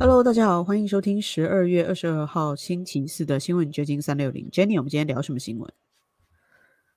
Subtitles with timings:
[0.00, 4.48] Hello，大家好，欢迎收听十二月二十二号星期四的新闻掘金三六零。
[4.48, 5.68] Jenny，我们今天聊什么新闻？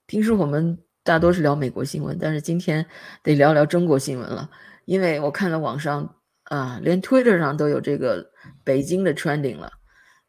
[0.06, 2.86] 平时我们大多是聊美国新闻，但是今天
[3.24, 4.52] 得聊聊中国新闻了，
[4.86, 8.30] 因为我看了网上啊，连 Twitter 上都有这个
[8.64, 9.72] 北京的 trending 了，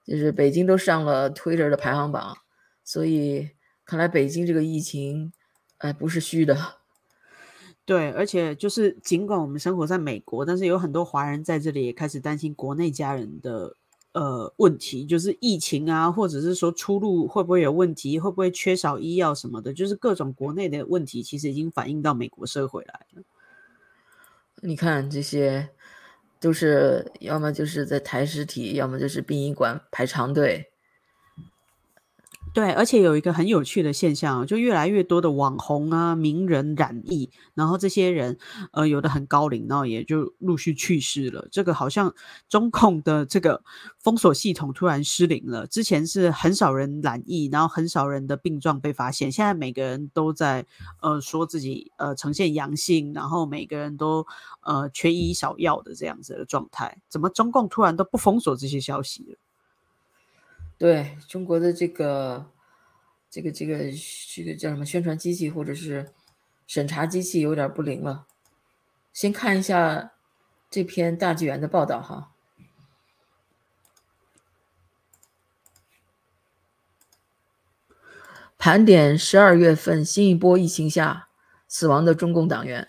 [0.07, 2.35] 就是北京都上了 Twitter 的排行榜，
[2.83, 3.51] 所以
[3.85, 5.31] 看来北京这个疫情，
[5.77, 6.57] 哎，不是虚的。
[7.85, 13.77] 对，而且就是尽管我们生活在美国，但是有很多华人在这里也开始担心国内家人的
[14.13, 23.23] 呃问题，就是疫情啊，或者是说出路会不会有问题，会不会缺少医药什么的，就是各种国内的问题，其实已经反映到美国社会来了。
[24.61, 25.69] 你看这些，
[26.39, 30.72] 都是要么就是在抬尸体，要么就是殡仪馆排长队。
[32.55, 38.37] 对，而且有一个很有趣的现象，就越来越多的网红啊、名人染疫，然后这些人，
[38.73, 41.49] 呃，有的很高龄，然后也就陆续去世了。
[41.51, 42.15] 这个好像
[42.51, 43.63] 中控的这个
[43.99, 45.67] 封锁系统突然失灵了。
[45.67, 50.67] 之前是很少人染疫，然后很少人的病状被发现，现在每个人都在
[51.01, 54.27] 呃说自己呃呈现阳性，然后每个人都
[54.61, 57.01] 呃缺医少药的这样子的状态。
[57.09, 59.39] 怎么中共突然都不封锁这些消息了？
[60.83, 62.51] 对中国的这个、
[63.31, 63.85] 这个、这个、
[64.35, 66.13] 这个叫什么宣传机器或者是
[66.67, 68.27] 审查机器有点不灵了。
[69.13, 70.15] 先看一下
[70.69, 72.33] 这篇大纪元的报道哈，
[78.59, 81.29] 盘点十二月份新一波疫情下
[81.69, 82.89] 死亡的中共党员，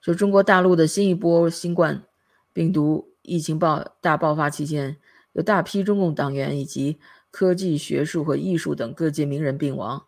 [0.00, 2.04] 就中国大陆的新一波新冠
[2.52, 3.13] 病毒。
[3.24, 4.96] 疫情爆大爆发期间，
[5.32, 6.98] 有大批中共党员以及
[7.30, 10.04] 科技、学术和艺术等各界名人病亡。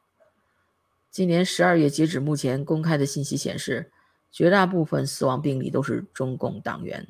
[1.11, 3.91] 今年十二月截止目前公开的信息显示，
[4.31, 7.07] 绝大部分死亡病例都是中共党员。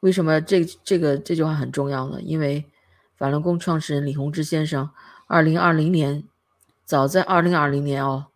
[0.00, 2.22] 为什么这这个这句话很重要呢？
[2.22, 2.64] 因为
[3.16, 4.88] 法轮功创始人李洪志先生，
[5.26, 6.22] 二零二零年，
[6.84, 8.26] 早在二零二零年哦，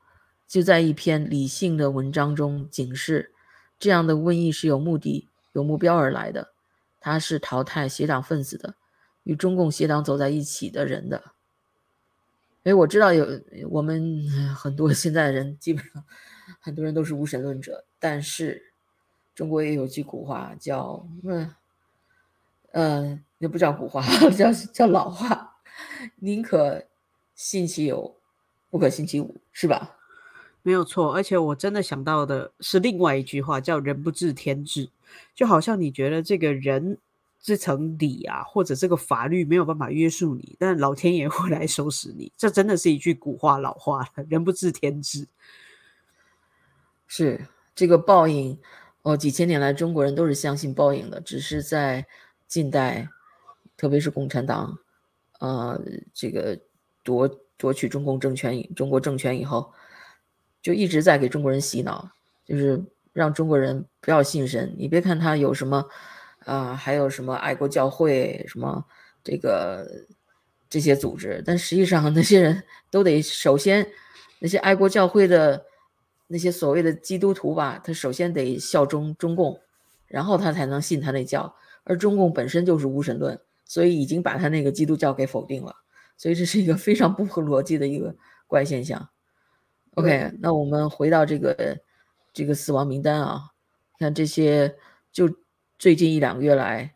[0.48, 3.32] 就在一篇理性的文章中警示，
[3.78, 5.28] 这样的瘟疫是有目的。
[5.52, 6.52] 有目标而来的，
[7.00, 8.74] 他是淘汰邪党分子的，
[9.24, 11.32] 与中共邪党走在一起的人的。
[12.64, 13.26] 哎，我知道有
[13.70, 16.04] 我们很多现在的人，基本上
[16.60, 18.72] 很多人都是无神论者，但是
[19.34, 21.54] 中国也有句古话叫“嗯
[22.72, 25.56] 嗯”，那不叫古话， 叫叫老话，
[26.16, 26.84] 宁可
[27.34, 28.16] 信其有，
[28.70, 29.96] 不可信其无，是吧？
[30.64, 34.88] 没有错，而且我真的想到的是另外一句话，叫“人不治天治”。
[35.34, 36.96] 就好像你觉得这个人
[37.40, 42.30] 这层理啊，或者这个法律没有办法约束你，但老天爷会来收拾你。
[42.36, 45.26] 这真的是一句古话老话了，“人不治天治”。
[47.08, 47.44] 是
[47.74, 48.56] 这个报应
[49.02, 52.06] 哦，几千年来中国人都是相信报应的，只是在
[52.46, 53.08] 近代，
[53.76, 54.78] 特别是共产党，
[55.40, 55.82] 呃，
[56.14, 56.56] 这个
[57.02, 59.72] 夺夺取中共政权、中国政权以后。
[60.62, 62.08] 就一直在给中国人洗脑，
[62.46, 64.74] 就是让中国人不要信神。
[64.78, 65.84] 你别看他有什么，
[66.44, 68.84] 啊，还有什么爱国教会，什么
[69.24, 70.06] 这个
[70.70, 73.86] 这些组织，但实际上 那些人都得首先，
[74.38, 75.66] 那些爱国教会的
[76.28, 79.60] 那些所谓的基督徒吧，他首先得效忠中共，
[80.06, 81.54] 然后他才能信他那教。
[81.84, 85.74] 而中共本身就是无神论，所以已经把他那个基督教给否定了。
[86.16, 88.14] 所以这是一个非常不合逻辑的一个
[88.46, 89.08] 怪现象。
[89.94, 91.78] OK，那我们回到这个
[92.32, 93.50] 这个死亡名单啊，
[93.98, 94.74] 看这些，
[95.12, 95.28] 就
[95.78, 96.94] 最近一两个月来，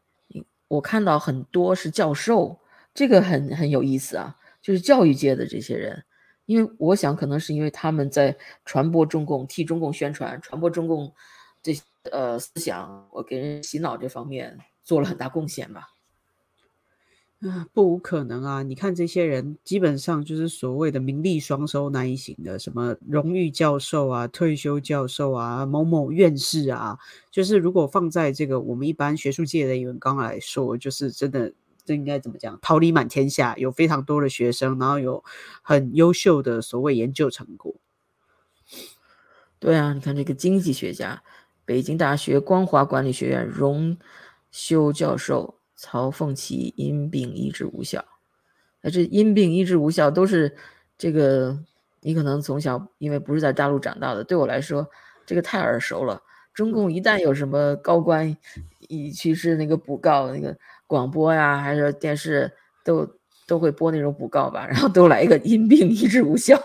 [0.68, 2.58] 我看到很多是教授，
[2.94, 6.04] 这个很很有意思啊，就是教育界的这些人，
[6.46, 8.34] 因为我想可能是因为他们在
[8.64, 11.12] 传播中共、替中共宣传、传播中共
[11.62, 11.78] 这
[12.10, 15.86] 呃思想，我给人洗脑这方面做了很大贡献吧。
[17.42, 18.62] 啊，不无可能啊！
[18.62, 26.98] 你看这些人，基本上就是所谓的名利双收那一型的，什么荣誉教授啊、退休教授啊、某某院士啊，
[27.30, 31.52] 就是如果放在这个我们一般学术界的人刚来说，就是真的，
[31.84, 32.58] 这应该怎么讲？
[32.62, 35.22] 桃李满天下，有非常多的学生，然后有
[35.60, 37.74] 很优秀的所谓研究成果。
[39.58, 41.22] 对啊，你看这个经济学家，
[41.66, 43.98] 北京大学光华管理学院荣
[44.50, 45.55] 休教授。
[45.76, 48.04] 曹凤奇因病医治无效，
[48.80, 50.56] 那这因病医治无效都是
[50.96, 51.58] 这个，
[52.00, 54.88] 你可能从小因为不是在大陆长大的，对我来说
[55.26, 56.22] 这个太耳熟了。
[56.54, 58.34] 中共一旦有什么高官
[58.88, 60.56] 一去世，那个补告，那个
[60.86, 62.50] 广播呀还是电视
[62.82, 63.06] 都
[63.46, 66.58] 都会播那种补告吧，然后都来一个因病医治无效。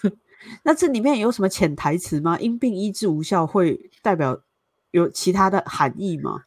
[0.64, 2.38] 那这里面有什么潜台词吗？
[2.38, 4.42] 因病医治无效会代表
[4.90, 6.42] 有其他的含义吗？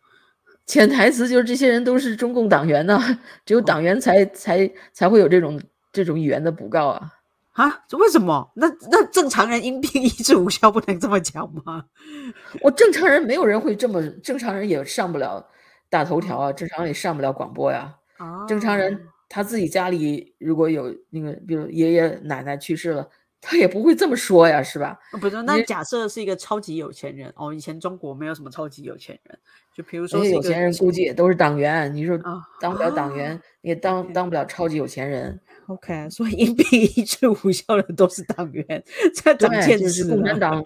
[0.69, 3.00] 潜台词就是这些人都是中共党员呢，
[3.44, 5.60] 只有党员才才才会有这种
[5.92, 7.12] 这种语言的补告啊。
[7.54, 7.83] 啊？
[7.89, 8.51] 这为什么？
[8.56, 11.83] 那那正常人因病 医治无效不能这么讲吗？
[12.62, 15.44] 我正常人没有人会这么，正常人也上不了
[15.89, 17.95] 大头条啊，正常人也上不了广播呀。
[18.18, 23.10] 啊正常人他自己家里如果有那个，比如爷爷奶奶去世了。
[23.42, 25.00] 他也不会这么说呀，是吧？
[25.22, 27.54] 不是，那假设是一个超级有钱人哦。
[27.54, 29.40] 以前中国没有什么超级有钱人，
[29.74, 31.94] 就比如说有钱人估计也都是党员。
[31.94, 32.20] 你说
[32.60, 35.40] 当不了党员，也当当不了超级有钱人。
[35.68, 38.84] OK，所以因病医治无效的都是党员，
[39.16, 40.04] 这长见识。
[40.10, 40.64] 共产党，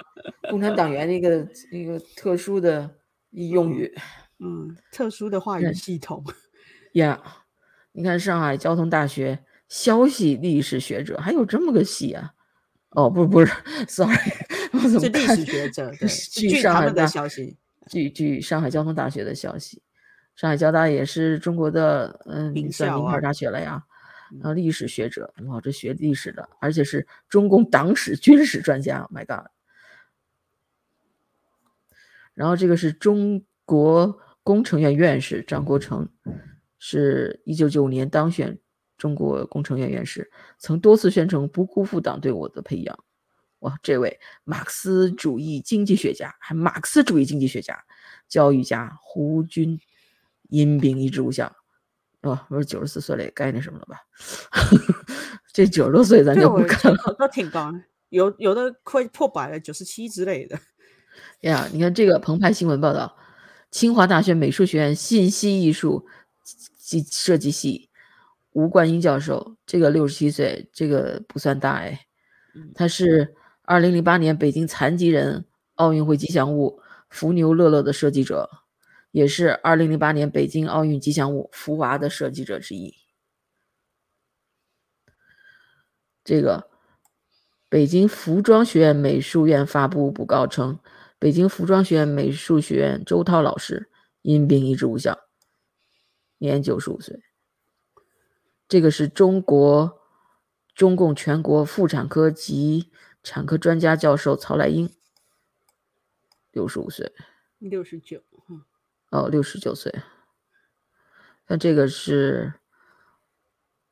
[0.50, 2.90] 共产党员那个那个特殊的
[3.32, 3.94] 用语，
[4.40, 6.24] 嗯，特殊的话语系统。
[6.94, 7.22] 呀，
[7.92, 12.33] 你看上海交通大学消息历史学者，还有这么个系啊？
[12.96, 13.52] 哦，不，不是
[13.88, 14.16] ，sorry，
[14.72, 15.92] 我怎么历史学者？
[16.32, 17.58] 据上海的消息，
[17.90, 19.82] 据据上海交通大学的消息，
[20.36, 23.84] 上海交大也是中国的嗯名校名牌大学了呀。
[24.40, 29.48] 然后，历史学者，哇，这学历史的，而且是中共党史、军事专家，My God。
[32.34, 36.10] 然后这个是中国工程院院士张国成，
[36.80, 38.58] 是一九九五年当选。
[39.04, 42.98] 中国工程院院士曾多次宣称不辜负党对我的培养。
[43.60, 47.78] 哇，这位马克思主义经济学家，还马克思主义经济学家、
[48.30, 49.78] 教育家胡军
[50.48, 51.54] 因病医治无效。
[52.22, 54.00] 哦，不是九十四岁了，也该那什么了吧？
[55.52, 57.16] 这九十多岁咱就不看了。
[57.20, 57.74] 都挺高，
[58.08, 60.58] 有有的快破百了，九十七之类的。
[61.42, 63.18] 呀，你看这个澎湃新闻报道，
[63.70, 66.08] 清华大学美术学院信息艺术
[66.78, 67.90] 及设计系。
[68.54, 72.08] 吴冠英教授，这个六十七岁，这个不算大哎，
[72.74, 75.46] 他是二零零八年北京残疾人
[75.76, 76.80] 奥运会吉祥物
[77.10, 78.50] 福牛乐乐的设计者，
[79.12, 82.94] 也是二零零八年北京奥运吉祥物福娃的设计者之一。
[86.24, 86.70] 这个
[87.68, 90.80] 北京服装学院美术院发布布告称，
[91.18, 93.90] 北京服装学院美术学院周涛老师
[94.22, 95.18] 因病医治无效，
[96.38, 97.33] 年九十五岁。
[98.74, 100.02] 这个是中国
[100.74, 102.92] 中共全国妇产科及
[103.22, 104.90] 产科专家教授曹来英，
[106.52, 107.14] 六十五岁，
[107.60, 108.24] 六十九，
[109.12, 109.94] 哦，六十九岁。
[111.46, 112.56] 那这个是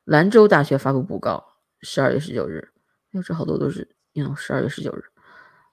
[0.02, 2.72] 兰州大学发布布告，十二月十九日，
[3.12, 5.04] 要这好多都是，嗯，十二月十九日，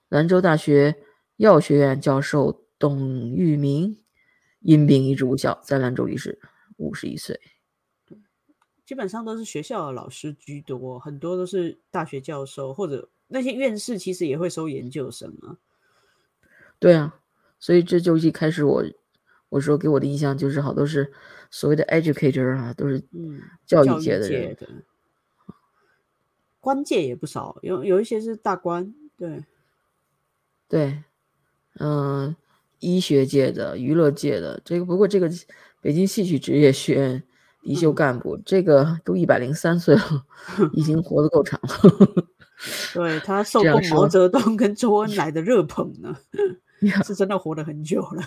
[0.08, 1.02] 兰州大学
[1.34, 4.04] 药学院教授董玉明
[4.60, 6.40] 因病医治无效，在兰州离世，
[6.76, 7.40] 五十一岁。
[8.90, 15.54] 基本上都是学校的老师居多，很多都是大学教授或者那些院士，其实也会收研究生啊。
[16.80, 17.20] 对啊，
[17.60, 18.84] 所以这就一开始我
[19.48, 21.12] 我说给我的印象就是好多是
[21.52, 24.56] 所谓的 educator 啊，都是嗯教育界的人，
[26.58, 29.44] 官界也不少，有有一些是大官，对
[30.66, 31.04] 对，
[31.78, 32.34] 嗯，
[32.80, 35.30] 医学界的、娱乐界的这个，不过这个
[35.80, 37.22] 北京戏曲职业学院。
[37.62, 40.26] 离休干部，这个都一百零三岁了，
[40.72, 42.26] 已经活得够长了。
[42.92, 46.16] 对他受过毛泽东跟周恩来 的热捧呢，
[47.04, 48.22] 是真的活了很久了。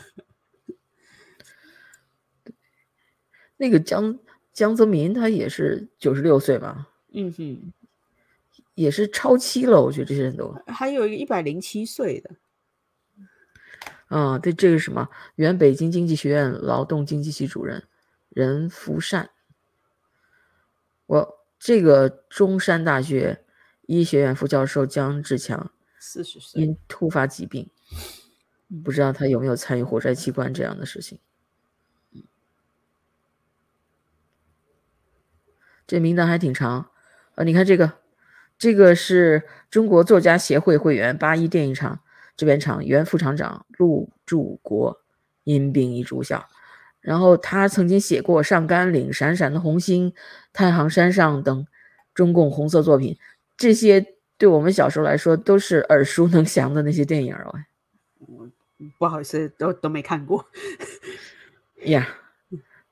[3.58, 4.18] 那个江
[4.52, 6.88] 江泽民他也是九十六岁吧？
[7.14, 7.74] 嗯哼，
[8.74, 9.82] 也是超期了。
[9.82, 12.32] 我觉得这些人都还有一个一百零七岁的。
[14.08, 17.84] 啊，对，这个什么原北京经济学院劳动经济系主任。
[18.34, 19.30] 任福善，
[21.06, 23.46] 我这个中山大学
[23.86, 27.70] 医学院副教授江志强，四十岁，因突发疾病，
[28.84, 31.20] 不知道他有没有参与火灾器官这样的事情。
[35.86, 36.90] 这名单还挺长
[37.36, 37.44] 啊！
[37.44, 38.00] 你看这个，
[38.58, 42.00] 这个是中国作家协会会员八一电影厂
[42.36, 45.04] 制片厂原副厂长陆柱国，
[45.44, 46.48] 因病已住校。
[47.04, 50.10] 然后他曾经写过《上甘岭》《闪闪的红星》
[50.54, 51.68] 《太行山上》等
[52.14, 53.18] 中共红色作品，
[53.58, 57.60] 这些对我们小时候来说都是耳熟能详的那些电影哦。
[58.98, 60.46] 不好意思，都都没看过。
[61.84, 62.08] 呀，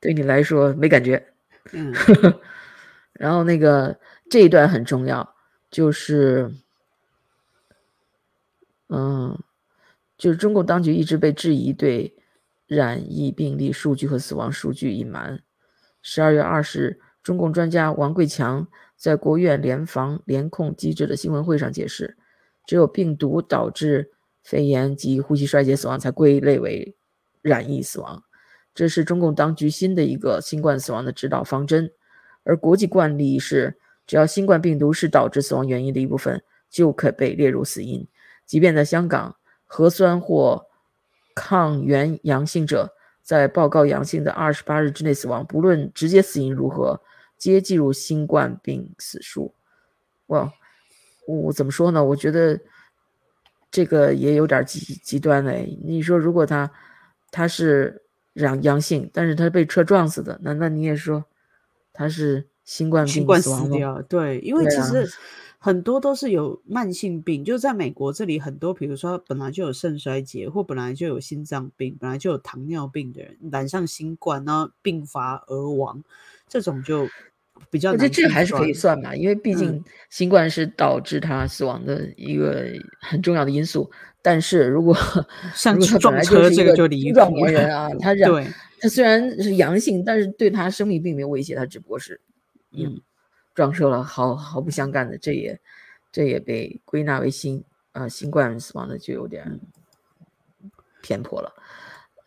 [0.02, 1.26] 对你来说没感觉。
[1.72, 1.94] 嗯。
[3.14, 3.98] 然后那个
[4.30, 5.36] 这一段很重要，
[5.70, 6.52] 就是，
[8.90, 9.40] 嗯，
[10.18, 12.14] 就是中共当局一直被质疑对。
[12.72, 15.44] 染疫病例数据和死亡数据隐瞒。
[16.02, 22.18] 十二月二十日，中共专家王贵强在国务院联防联控机制的新闻会上解释，
[22.66, 24.12] 只有病毒导致
[24.42, 26.96] 肺炎及呼吸衰竭死亡才归类为
[27.42, 28.24] 染疫死亡。
[28.74, 31.92] 这是中共当局新的一个新冠死亡的指导方针。
[32.46, 38.08] 而国际惯例是，只要新冠病毒是导致死亡原因的一部分，就可被列入死因。
[38.46, 39.36] 即便在香港，
[39.66, 40.68] 核酸或
[41.36, 47.02] 抗原阳性者在报告阳性的二十八日之内死亡，不论直接死因如何，
[47.38, 49.54] 皆计入新冠病死数。
[50.28, 50.52] 哇，
[51.28, 52.04] 我怎么说呢？
[52.04, 52.60] 我觉得
[53.70, 55.78] 这个也有点极极端嘞。
[55.84, 56.72] 你说，如果他
[57.32, 61.26] 他是阳阳性，但是他被车撞死的，难道你也说？
[61.94, 65.06] 他是新冠病死亡吗，对，因为其实
[65.64, 76.04] 很多都是有慢性病，就在美国这里，很多比如说本来就有肾衰竭，或本来就有心脏病，本来就有糖尿病的人，染上新冠然后并发而亡，
[76.48, 77.08] 这种就
[77.70, 77.92] 比较。
[77.92, 82.66] 我觉得这还是可以算吧，因为毕竟新冠是导致他死亡的一个
[83.00, 83.92] 很重要的因素。
[84.24, 84.98] 但是如果
[85.54, 88.54] 像撞车这个就离中年人啊， 他染。
[88.84, 92.20] 他虽然是阳性，但是对他生命并没有威胁，他只不过是，
[92.72, 93.00] 嗯，
[93.54, 95.60] 撞车了，毫毫不相干的，这也
[96.12, 99.60] 这也被归纳为新啊新冠死亡的，就有点
[101.02, 101.54] 偏颇了。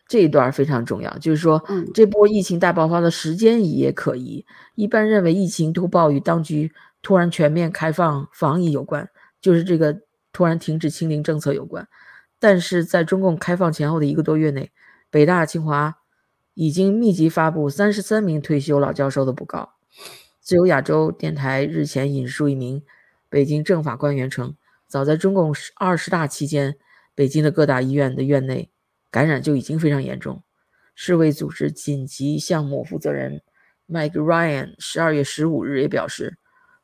[0.07, 1.63] 这一段非常重要，就是说，
[1.93, 4.45] 这波疫情大爆发的时间也可疑。
[4.75, 9.09] 一般认为，疫情突爆与当局突然全面开放防疫有关，
[9.41, 10.01] 就是这个
[10.31, 11.87] 突然停止清零政策有关。
[12.39, 14.71] 但是在中共开放前后的一个多月内，
[15.09, 15.97] 北大、清华。
[16.57, 19.73] 已经密集发布三十三名退休老教授的布告。
[20.45, 22.83] 自由亚洲电台日前引述一名
[23.29, 26.77] 北京政法官员称，早在中共二十大期间，
[27.15, 28.69] 北京的各大医院的院内
[29.09, 30.43] 感染就已经非常严重。
[30.93, 33.41] 世卫组织紧急项目负责人
[33.89, 36.37] Mike Ryan 十二月十五日也表示，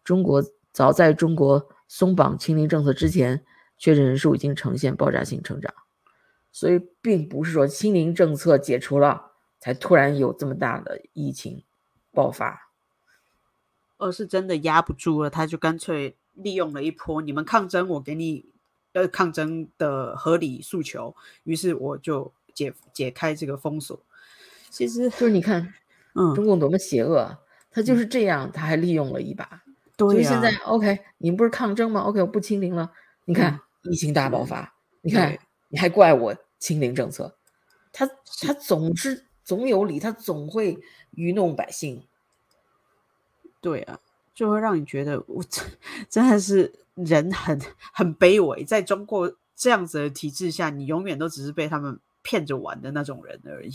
[0.03, 3.45] 中国早在中国松绑清零政策之前，
[3.77, 5.71] 确诊人数已经呈现爆炸性成长。
[6.51, 9.33] 所以，并不是说清零政策解除了。
[9.59, 11.63] 才突然有这么大的疫情
[12.11, 12.70] 爆发，
[14.01, 18.43] 而是真的压不住了，他就干脆利用了一波你们抗争，我给你
[18.93, 23.97] 呃抗争的合理诉求，于是我就解解开这个封锁。
[24.69, 25.73] 其实就是你看，
[26.15, 27.37] 嗯，中共多么邪恶，
[27.69, 29.63] 他就是这样，他还利用了一把。
[29.95, 30.29] 对呀。
[30.29, 32.91] 现在 OK，你们不是抗争吗？OK，我不清零了。
[33.25, 35.37] 你看疫情大爆发，你看
[35.69, 37.37] 你还怪我清零政策，
[37.93, 38.09] 他
[38.41, 39.27] 他总是。
[39.43, 40.77] 总有理，他总会
[41.11, 42.07] 愚弄百姓。
[43.61, 43.99] 对啊，
[44.33, 45.63] 就会让你觉得我真
[46.09, 47.59] 真的是人很
[47.93, 53.71] 很卑微，在中国这样子的体制下，你永远都只是被他们骗着玩的那种人而已。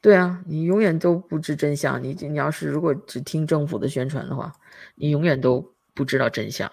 [0.00, 2.02] 对啊，你永远都不知真相。
[2.02, 4.52] 你你要是如果只听政府的宣传的话，
[4.96, 6.70] 你永远都不知道真相。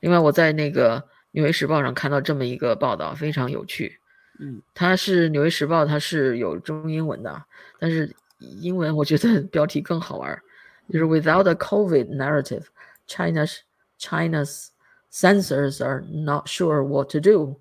[0.00, 1.00] 另外，我在那个
[1.30, 4.00] 《纽约时报》上看到这么一个报道，非常有趣。
[4.40, 7.44] 嗯，它是《纽约时报》，它是有中英文的，
[7.78, 10.42] 但是英文我觉得 标题更好玩，
[10.90, 12.66] 就是 Without a COVID narrative,
[13.06, 13.58] China's
[13.98, 14.68] China's
[15.10, 17.60] censors are not sure what to do，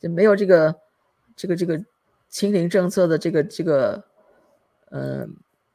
[0.00, 0.80] 就没有这个
[1.36, 1.84] 这个这个
[2.28, 4.04] 清零政策的这个这个
[4.90, 5.26] 呃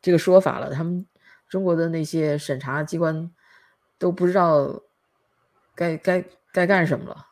[0.01, 1.05] 这个说法了，他们
[1.49, 3.31] 中国的那些审查机关
[3.97, 4.81] 都不知道
[5.75, 7.27] 该该该干什么了。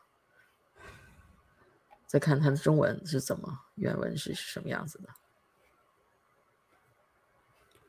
[2.06, 5.08] 再看它的中文是怎么，原文是什么样子的。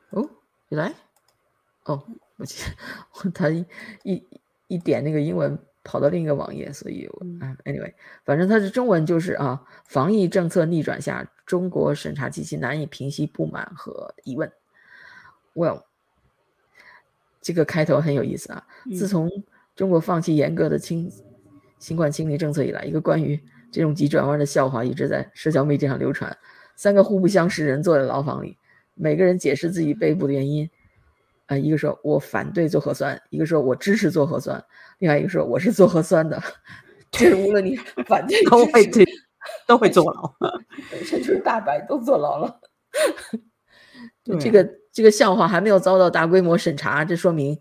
[0.10, 0.27] 哦，
[0.67, 0.91] 你来，
[1.86, 2.04] 哦，
[2.38, 2.63] 我记，
[3.34, 3.65] 他一
[4.04, 4.24] 一
[4.68, 14.51] 一点那个英文跑到另一个网页，所以，嗯，anyway，反正它是中文，就是啊，防疫政策逆转下，中国审查机器难以平息不满和疑问。
[15.54, 15.84] Well，
[17.39, 18.65] 这个开头很有意思啊。
[18.98, 19.30] 自从
[19.75, 21.12] 中国放弃严格的清
[21.77, 23.39] 新冠清零政策以来，一个关于
[23.72, 26.36] 这种急转弯的笑话一直在社交媒体上流传。
[26.75, 28.58] 三个互不相识人坐在牢房里，
[28.96, 30.68] 每个人解释自己被捕的原因。
[31.48, 34.64] 啊，一个说我反对做核酸，一个说我支持做核酸，
[35.00, 36.42] 另外一个说我是做核酸的。
[37.12, 37.75] 这 无论你
[38.08, 39.06] 反对都会对
[39.68, 40.36] 都会坐牢，
[40.92, 42.60] 本身就是大白都坐牢了。
[44.40, 47.60] 这个这个笑话还没有遭到大规模审查，这说明。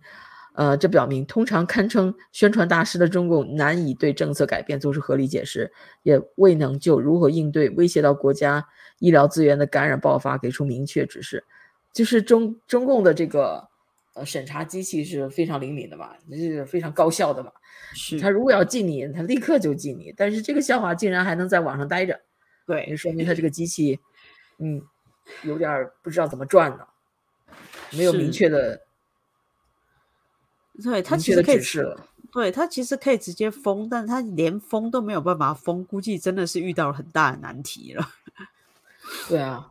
[0.57, 5.73] 呃，这表明通常堪称宣传大师的中共难以对政策改变做出合理解释，
[6.05, 8.64] 也未能就如何应对威胁到国家
[9.00, 11.45] 医疗资源的感染爆发给出明确指示。
[11.93, 13.69] 就是中中共的这个
[14.14, 17.52] 呃审查机器是非常灵敏的嘛，是非常高效的嘛。
[17.94, 20.12] 是他如果要禁你，他立刻就禁你。
[20.16, 22.21] 但是这个笑话竟然还能在网上待着，
[22.66, 24.00] 对，说明他这个机器，
[24.59, 24.83] 嗯，
[25.42, 26.87] 有点不知道怎么转呢，
[27.92, 28.80] 没有明确的。
[30.83, 31.61] 对他其实可以，
[32.33, 38.09] 对他其实可以直接封，但他连封都没有办法封，估计真的是遇到了很大的难题了。
[39.28, 39.71] 对啊，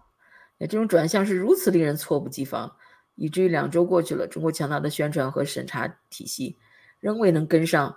[0.60, 2.74] 那这种转向是如此令人猝不及防，
[3.16, 6.58] 以至于两周过去了，中国强大的宣传和审查体系
[7.00, 7.96] 仍未能跟上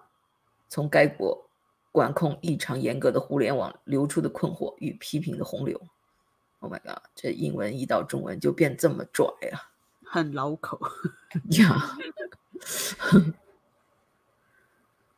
[0.69, 1.49] 从该国
[1.93, 5.81] 管控异常严格的互联网流出的困惑与批评的洪流。
[6.61, 9.71] Oh my god，这英文一到中文就变这么拽啊！
[10.05, 10.81] 很老口
[11.51, 11.97] 呀。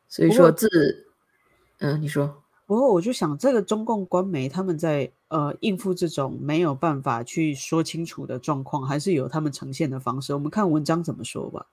[0.07, 1.07] 所以说，自
[1.77, 10.35] 嗯，你说，不过我就想，这个中共官媒他们在呃应付这种没有办法去说清楚的状况，还是有他们呈现的方式。
[10.35, 11.65] 我们看文章怎么说吧。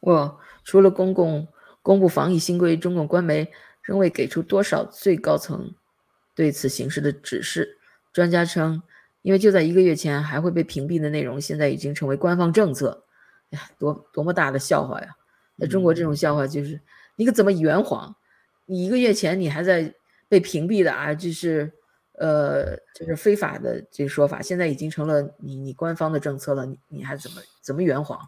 [0.00, 1.48] 我除了公共
[1.80, 5.74] 公布防疫新规，中共官媒仍未给出多少最高层
[6.34, 7.78] 对此形势的指示。
[8.12, 8.82] 专家称，
[9.22, 13.04] 因为就在一个月前还会被屏蔽的内容，现在已经成为官方政策。
[13.52, 15.16] 哎呀，多多么大的笑话呀！
[15.58, 16.78] 在中国，这种笑话就是
[17.16, 18.14] 你可怎么圆谎？
[18.72, 19.94] 你一个月前你还在
[20.30, 21.70] 被屏蔽的啊，这是
[22.14, 28.18] 呃，就是非法的这个说法，现在已经成了你你官方的政策了，你你还怎么怎么圆谎？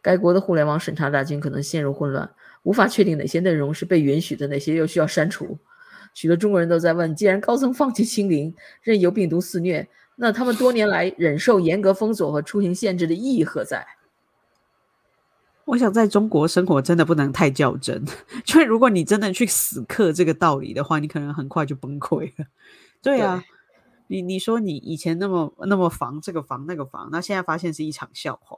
[0.00, 2.30] 该国的互联网审查大军可能陷入混乱，
[2.62, 5.58] 无法确定哪些内容是被允许的，哪些又需要删除。
[6.14, 13.84] 许多中国人都在问：既然高层放弃清零，任由病毒肆虐，那他们多年来忍受严格封锁和出行限制的意义何在？
[15.68, 18.02] 我想在中国生活真的不能太较真，
[18.48, 22.46] 因为如果你真的去死磕这个道理的话，你可能很快就崩溃了。
[23.02, 23.44] 对啊，
[24.06, 28.56] 你你说你以前那么那么防这个防那个防，那现在发现是一场笑话。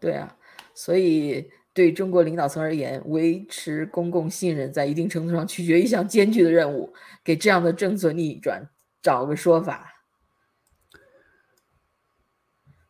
[0.00, 0.36] 对啊，
[0.74, 6.92] 所以对中国领导层而言，维持公共信任在一定程度上取决于一项艰巨的任务：
[7.22, 8.68] 给这样的政策逆转
[9.00, 10.02] 找个说法。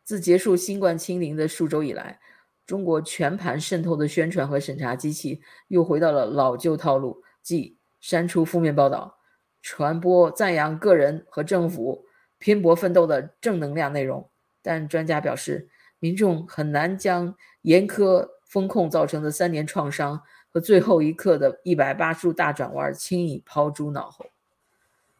[0.03, 2.19] 自结束新冠清零的数周以来。
[2.65, 9.17] 中国全盘渗透的宣传和审查机器又回到了老旧套路，即删除负面报道，
[9.61, 12.05] 传播赞扬个人和政府
[12.37, 14.29] 拼搏奋斗的正能量内容。
[14.61, 24.25] 但专家表示，民众很难将严苛风控造成的三年创伤和最后一刻的一百八十度大转弯轻易抛诸脑后。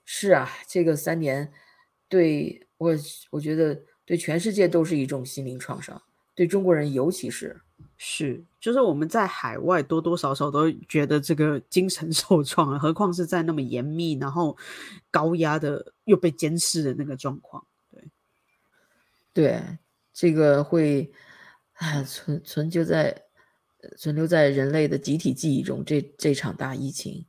[0.05, 1.51] 是啊，这个三年
[2.07, 2.91] 对我，
[3.31, 6.01] 我觉得对全世界都是一种心灵创伤。
[6.35, 7.61] 对中国人，尤其是
[7.95, 14.57] 是，就是我们在海外多多少少都觉得这个精神 受创了，何况是在那么严密、然后
[15.11, 17.65] 高压的又被监视的那个状况。
[17.91, 18.03] 对，
[19.31, 19.61] 对，
[20.11, 21.11] 这个会
[21.73, 23.23] 啊存存就在
[23.97, 25.85] 存留在人类的集体记忆中。
[25.85, 27.25] 这这场大疫情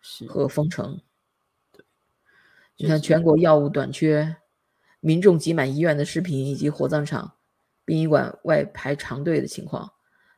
[0.00, 1.00] 是和封城，
[1.70, 1.84] 对，
[2.76, 4.36] 你看全国药物短缺，
[5.00, 7.37] 民众挤满医院的视频，以及火葬场。
[7.88, 9.90] 殡仪馆外排长队的情况，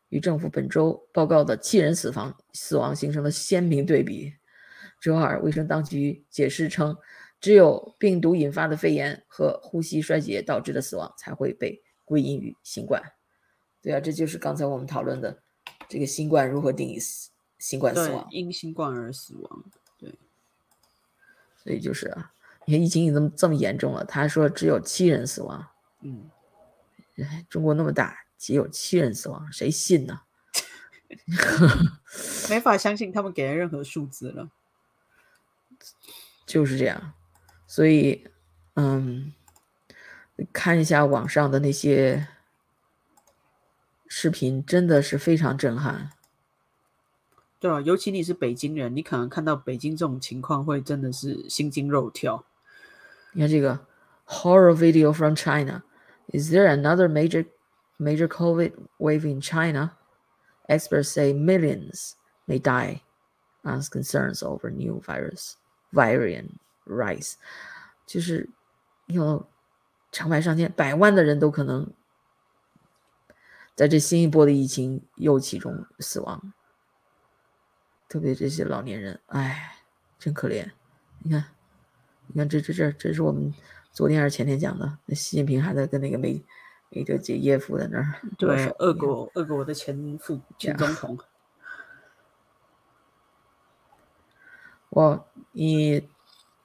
[0.08, 4.32] 与政府本周报告的七人死亡死亡形成了鲜明对比。
[5.00, 6.96] 周二，卫生当局解释称，
[7.40, 13.02] 只有病毒引发的肺炎和呼吸衰竭导致的死亡才会被归因于新冠。
[13.82, 15.42] 对啊，这就是刚才我们讨论的
[15.88, 18.28] 这个新冠如何定义死新冠死亡？
[18.30, 19.64] 因新冠而死亡。
[19.98, 20.14] 对，
[21.56, 22.32] 所以就是啊，
[22.64, 25.66] 你看疫情已经这么这么严重了，他说只有七人死亡。
[26.02, 26.30] 嗯。
[27.48, 30.22] 中国那么大，只有七人死亡，谁信呢？
[32.48, 34.48] 没法相信他们给的任何数字了。
[36.46, 37.14] 就是这样，
[37.66, 38.28] 所以，
[38.74, 39.32] 嗯，
[40.52, 42.28] 看一下网上的那些
[44.06, 46.10] 视频，真的是非常震撼。
[47.58, 52.44] 对啊，尤其你是北京人，你可能看到北京这种情况，会真的是心惊肉跳。
[53.32, 53.86] 你看这个
[54.26, 55.82] horror video from China。
[56.32, 57.44] Is there another major
[57.98, 59.96] major COVID wave in China?
[60.68, 62.14] Experts say millions
[62.46, 63.02] may die
[63.64, 65.56] as concerns over new virus
[65.92, 67.34] variant rise.
[68.06, 68.48] 就是
[69.06, 69.48] 有
[70.12, 71.92] 成百上千、百万的人都可能
[73.74, 76.52] 在这新一波的疫情又其中死亡，
[78.08, 79.76] 特别这些老年人，哎，
[80.18, 80.70] 真可怜。
[81.18, 81.46] 你看，
[82.28, 83.52] 你看这这这，这是我们。
[83.92, 86.42] 昨天还是前天讲的，那习近平还在跟那个梅
[86.90, 88.14] 梅德杰耶夫在那儿。
[88.38, 91.18] 对，俄国俄国的前副前总统。
[94.90, 96.02] 我一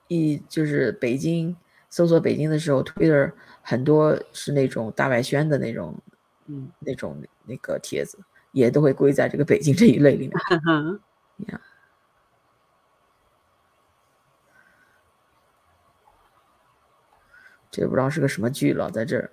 [0.07, 1.55] 一就是北京
[1.89, 5.95] 搜索北京的时候，Twitter 很多是那种大外宣的那种，
[6.47, 8.17] 嗯，那种那个帖子，
[8.51, 10.31] 也都会归在这个北京这一类里面。
[11.37, 11.45] 你
[17.75, 17.83] 看。
[17.83, 19.29] 这不知道是个什么剧了，在这儿。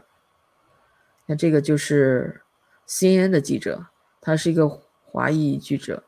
[1.26, 2.42] 那这个就是
[2.88, 3.87] CNN 的记者，
[4.20, 6.02] 他是一个华裔记者，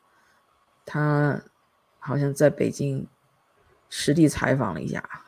[0.84, 1.40] 他
[1.98, 3.06] 好像在北京
[3.88, 5.23] 实地采访了一下。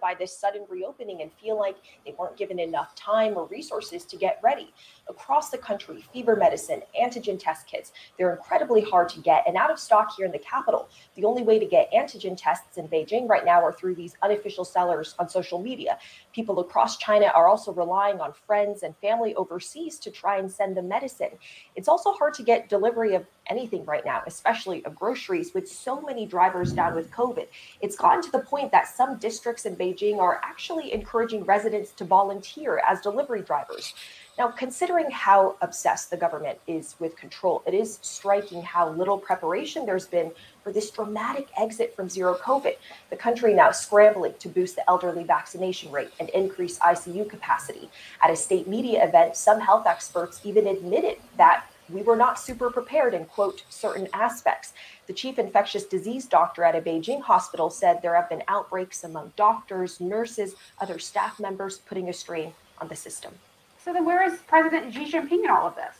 [0.00, 4.16] By this sudden reopening and feel like they weren't given enough time or resources to
[4.16, 4.72] get ready.
[5.08, 9.70] Across the country, fever medicine, antigen test kits, they're incredibly hard to get and out
[9.70, 10.88] of stock here in the capital.
[11.16, 14.64] The only way to get antigen tests in Beijing right now are through these unofficial
[14.64, 15.98] sellers on social media.
[16.32, 20.76] People across China are also relying on friends and family overseas to try and send
[20.76, 21.30] them medicine.
[21.76, 26.00] It's also hard to get delivery of anything right now, especially of groceries, with so
[26.00, 27.48] many drivers down with COVID.
[27.80, 32.04] It's gotten to the point that some districts in Beijing are actually encouraging residents to
[32.04, 33.94] volunteer as delivery drivers.
[34.38, 39.84] Now, considering how obsessed the government is with control, it is striking how little preparation
[39.84, 40.32] there's been
[40.64, 42.76] for this dramatic exit from zero COVID.
[43.10, 47.90] The country now scrambling to boost the elderly vaccination rate and increase ICU capacity.
[48.22, 52.70] At a state media event, some health experts even admitted that we were not super
[52.70, 54.72] prepared in quote certain aspects.
[55.08, 59.34] The chief infectious disease doctor at a Beijing hospital said there have been outbreaks among
[59.36, 63.34] doctors, nurses, other staff members, putting a strain on the system.
[63.83, 65.95] So then, where is President Xi Jinping in all of this?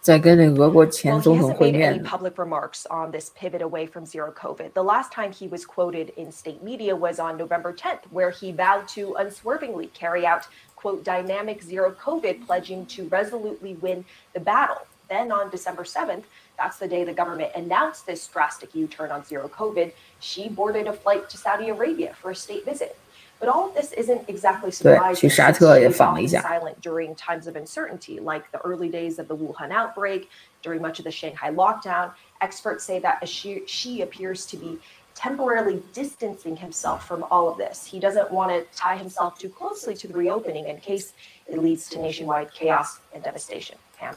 [0.00, 3.86] 在跟那俄国前 Well, he 总统 hasn't 会 made any 面， public remarks on this pivot away
[3.86, 4.72] from zero COVID.
[4.72, 8.50] The last time he was quoted in state media was on November 10th, where he
[8.50, 14.88] vowed to unswervingly carry out, quote, dynamic zero COVID, pledging to resolutely win the battle.
[15.08, 16.24] Then on December 7th,
[16.58, 19.92] that's the day the government announced this drastic U turn on zero COVID.
[20.18, 22.98] She boarded a flight to Saudi Arabia for a state visit.
[23.38, 25.16] But all of this isn't exactly 对， surprising.
[25.16, 26.42] 去沙 since 特 she 也 was 访了一 often 下。
[26.42, 30.28] silent during times of uncertainty, like the early days of the Wuhan outbreak,
[30.62, 32.12] during much of the Shanghai lockdown.
[32.40, 34.78] Experts say that she, she appears to be
[35.14, 37.84] temporarily distancing himself from all of this.
[37.84, 41.12] He doesn't want to tie himself too closely to the reopening in case
[41.46, 43.76] it leads to nationwide chaos and devastation.
[43.98, 44.14] Pam.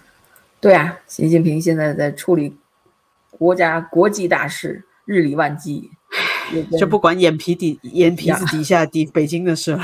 [0.62, 2.56] 对啊，习近平现在在处理
[3.32, 5.99] 国家国际大事，日理万机，也跟
[6.79, 9.83] 就不管眼皮底眼皮子底下底北京的事了。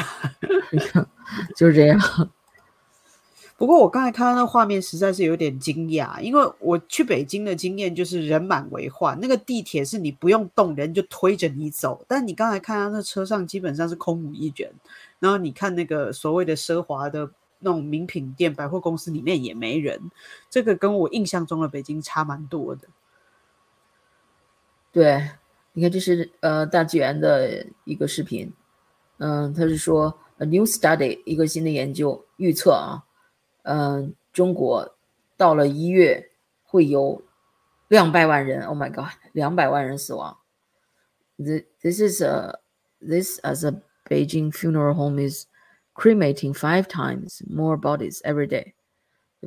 [1.57, 2.01] 就是这样。
[3.59, 12.05] 不过我刚才看到那画面，实在是有点惊讶，因为我去北京的经验就是人满为患，那个地铁是你不用动，人就推着你走。
[12.07, 14.71] 但你刚才看到那车上基本上是空无一人，
[15.19, 20.11] 然后你看那个所谓的奢华的那种名品店、百货公司里面也没人，
[20.51, 22.87] 这个跟我印象中的北京差蛮多的。
[24.93, 25.31] 对，
[25.76, 28.52] 你看这是呃大纪元的一个视频，
[29.18, 33.04] 嗯，他是说 a new study 一个新的研究预测啊，
[33.64, 34.98] 嗯，中国
[35.38, 36.30] 到了一月
[36.64, 37.24] 会有
[37.88, 40.38] 两百万人，Oh my God，两百万人死亡。
[41.38, 42.60] This this is a
[43.00, 45.46] this as a Beijing funeral home is
[45.94, 48.74] cremating five times more bodies every day。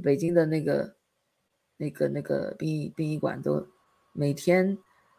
[0.03, 0.97] 北京的那个
[1.77, 3.67] 那个那个殡仪殡仪馆都
[4.13, 4.77] 每天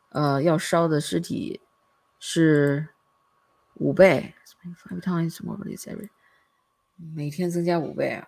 [0.10, 1.62] 呃要烧的尸体
[2.20, 2.90] 是
[3.76, 4.34] 五倍，
[4.90, 6.10] five times more bodies every，
[7.14, 8.28] 每天增加五倍啊！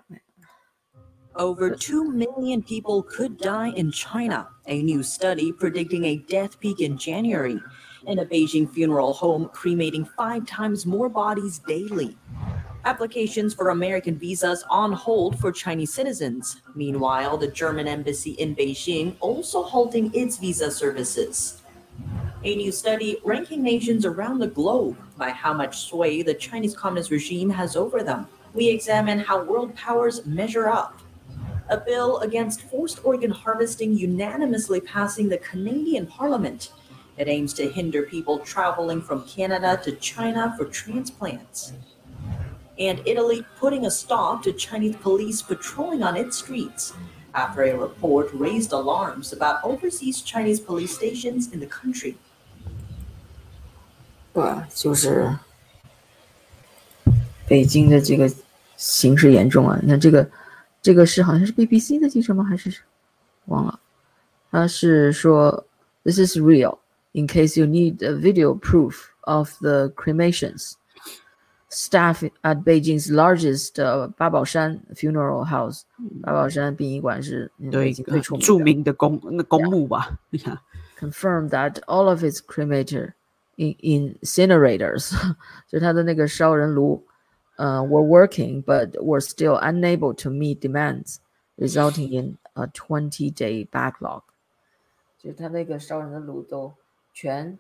[1.34, 6.80] Over 2 million people could die in China, a new study predicting a death peak
[6.80, 7.62] in January,
[8.08, 12.18] and a Beijing funeral home cremating five times more bodies daily.
[12.86, 16.62] Applications for American visas on hold for Chinese citizens.
[16.74, 21.61] Meanwhile, the German embassy in Beijing also halting its visa services.
[22.45, 27.13] A new study ranking nations around the globe by how much sway the Chinese Communist
[27.13, 28.27] regime has over them.
[28.53, 31.01] We examine how world powers measure up
[31.69, 36.73] a bill against forced organ harvesting unanimously passing the Canadian Parliament.
[37.17, 41.73] It aims to hinder people traveling from Canada to China for transplants.
[42.77, 46.93] And Italy putting a stop to Chinese police patrolling on its streets
[47.35, 52.17] after a report raised alarms about overseas Chinese police stations in the country.
[54.34, 54.44] 不，
[54.74, 55.36] 就是
[57.48, 58.30] 北京的这个
[58.76, 59.80] 形势严重啊！
[59.82, 60.30] 你看这个，
[60.82, 62.44] 这个是好像是 BBC 的记者吗？
[62.44, 62.72] 还是
[63.46, 63.80] 忘了？
[64.52, 65.66] 他是说
[66.04, 66.78] This is real.
[67.14, 70.74] In case you need a video proof of the cremations,
[71.70, 75.82] staff at Beijing's largest 呃八宝山 funeral house，
[76.22, 78.46] 八宝山殡仪馆是北对，京最出名的。
[78.46, 80.60] 着名的公那公墓吧，你看，
[81.00, 83.14] confirmed that all of its cremator
[83.57, 83.75] in
[84.23, 85.11] incinerators，
[85.69, 87.05] 就是它的那个烧人炉，
[87.57, 91.17] 呃、were working but were still unable to meet demands,
[91.57, 94.23] resulting in a twenty-day backlog。
[95.19, 96.73] 就是它那个烧人的炉都
[97.13, 97.59] 全，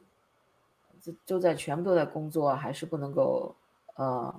[1.00, 3.55] 就就在全部都在工作，还是不能够
[3.94, 4.35] 呃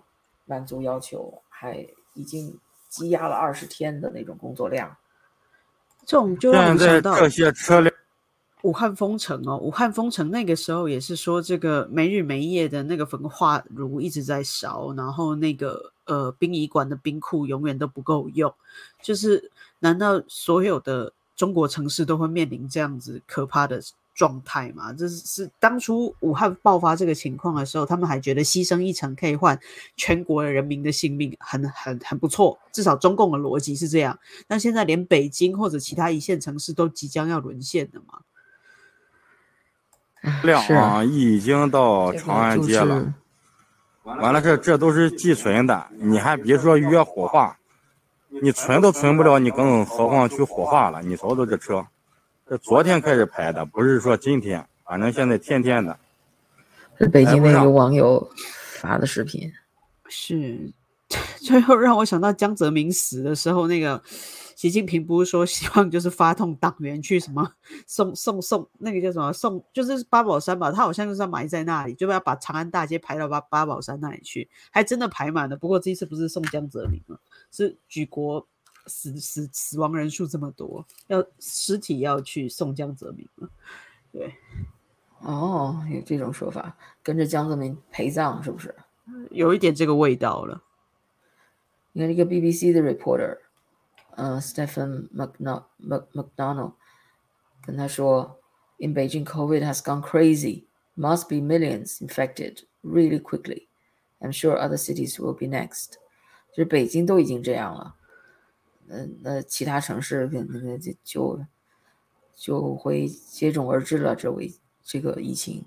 [0.45, 4.93] 满足要求，还已经积压了二十天的那种工作量。
[6.05, 7.95] 这种就让现在我想到这些车辆，
[8.63, 18.53] 武汉封城哦，武汉封城那个时候也是说这个没日没夜的那个焚化炉一直在烧，然后那个呃殡仪馆的冰库永远都不够用，
[19.01, 23.81] 就是难道所有的中国城市都会面临这样子可怕的
[24.15, 24.93] 状态吗？
[24.93, 29.59] 这是是当初武汉爆发这个情况的时候，他们还觉得牺牲一层可以换
[29.97, 34.17] 全国人民的性命，很很很不错，至少中共的逻辑是这样。
[34.47, 38.19] 但现在连北京或者其他一线城市都即将要沦陷了嘛？
[40.43, 43.13] 量是啊已经到这个长安就是街了。
[44.03, 47.57] 完了，这这都是寄存的，你还别说约火化，
[48.41, 51.01] 你存都存不了，你更何况去火化了？
[51.01, 51.85] 你瞅瞅这车，
[52.49, 55.97] 这昨天开始排的，不是说今天，反正现在天天的。
[56.99, 58.29] 是北京那个网友
[58.79, 59.51] 发的视频。
[60.09, 60.59] 是，
[61.43, 64.01] 最后让我想到江泽民死的时候，那个
[64.55, 67.51] 习近平不是说希望就是发动党员去什么
[67.85, 75.57] 送送送那个叫什么送，就是八宝山吧，他好像就是要埋在那里，就要把长安大街排到八八宝山那里去，还真的排满了。
[75.57, 77.19] 不过这一次不是送江泽民了，
[77.51, 78.47] 是举国
[78.87, 83.49] 死死死亡人数这么多，要尸体要去送江泽民了。
[84.13, 84.33] 对，
[85.19, 88.73] 哦，有这种说法，跟着江泽民陪葬是不是？
[89.29, 90.61] 有一点这个味道了。
[91.92, 93.38] 你看这个 BBC 的 reporter，
[94.16, 96.72] 呃，Stephen McNo Mc McDonald
[97.64, 98.38] 跟他说，
[98.78, 100.64] In Beijing, COVID has gone crazy.
[100.96, 103.68] Must be millions infected really quickly.
[104.20, 105.94] I'm sure other cities will be next.
[106.52, 107.94] 就是北京都已经这样了，
[108.88, 111.46] 嗯、那其他城市跟那个就就
[112.34, 115.64] 就会接踵而至了，这位这个疫情。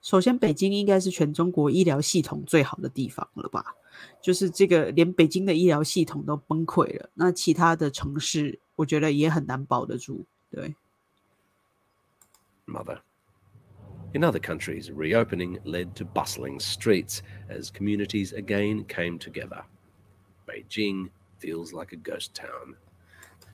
[0.00, 3.74] 首先，北京应该是全中国医疗系统最好的地方了吧？
[4.21, 10.25] 就是这个，连北京的医疗系统都崩溃了，那其他的城市，我觉得也很难保得住。
[10.51, 10.75] 对
[12.65, 12.99] ，mother.
[14.11, 19.65] In other countries, reopening led to bustling streets as communities again came together.
[20.47, 22.75] Beijing feels like a ghost town.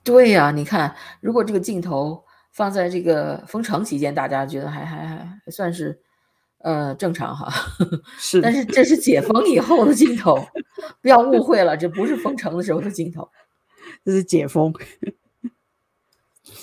[0.02, 6.00] 对呀、你看，如果这个镜头放在这个封城期间，大家觉得还还还还算是
[6.65, 7.51] 呃正常哈。
[8.17, 10.37] 是但是这是解封以后的镜头，
[11.01, 13.29] 不要误会了，这不是封城的时候的镜头。
[14.05, 14.73] 这是解封。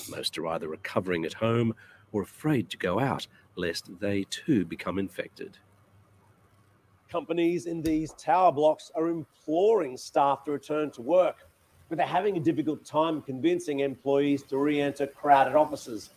[0.09, 1.73] Most are either recovering at home
[2.11, 5.57] or afraid to go out lest they too become infected.
[7.11, 11.47] Companies in these tower blocks are imploring staff to return to work,
[11.89, 16.11] but they're having a difficult time convincing employees to re enter crowded offices.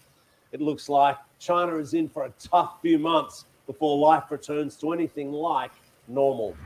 [0.53, 4.93] It looks like China is in for a tough few months before life returns to
[4.93, 5.73] anything like
[6.09, 6.57] normal.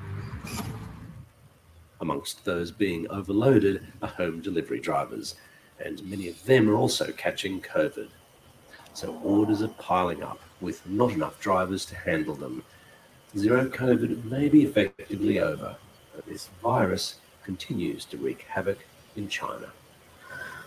[2.01, 5.37] Amongst those being overloaded are home delivery drivers,
[5.85, 8.09] and many of them are also catching COVID.
[8.93, 12.63] So orders are piling up with not enough drivers to handle them.
[13.37, 15.77] Zero COVID may be effectively over,
[16.15, 18.79] but this virus continues to wreak havoc
[19.17, 19.69] in China.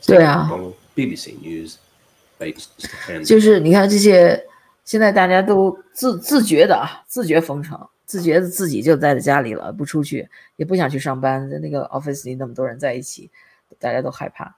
[0.02, 1.78] 对啊， Donald, BBC News,
[2.40, 3.24] based Japan.
[3.24, 4.46] 就是你看这些，
[4.85, 13.31] 现在大家都自自觉的啊，自觉封城，自觉的自己就待在家里了，不出去，也不想去上班，在那个 office 里那么多人在一起，
[13.79, 14.55] 大家都害怕。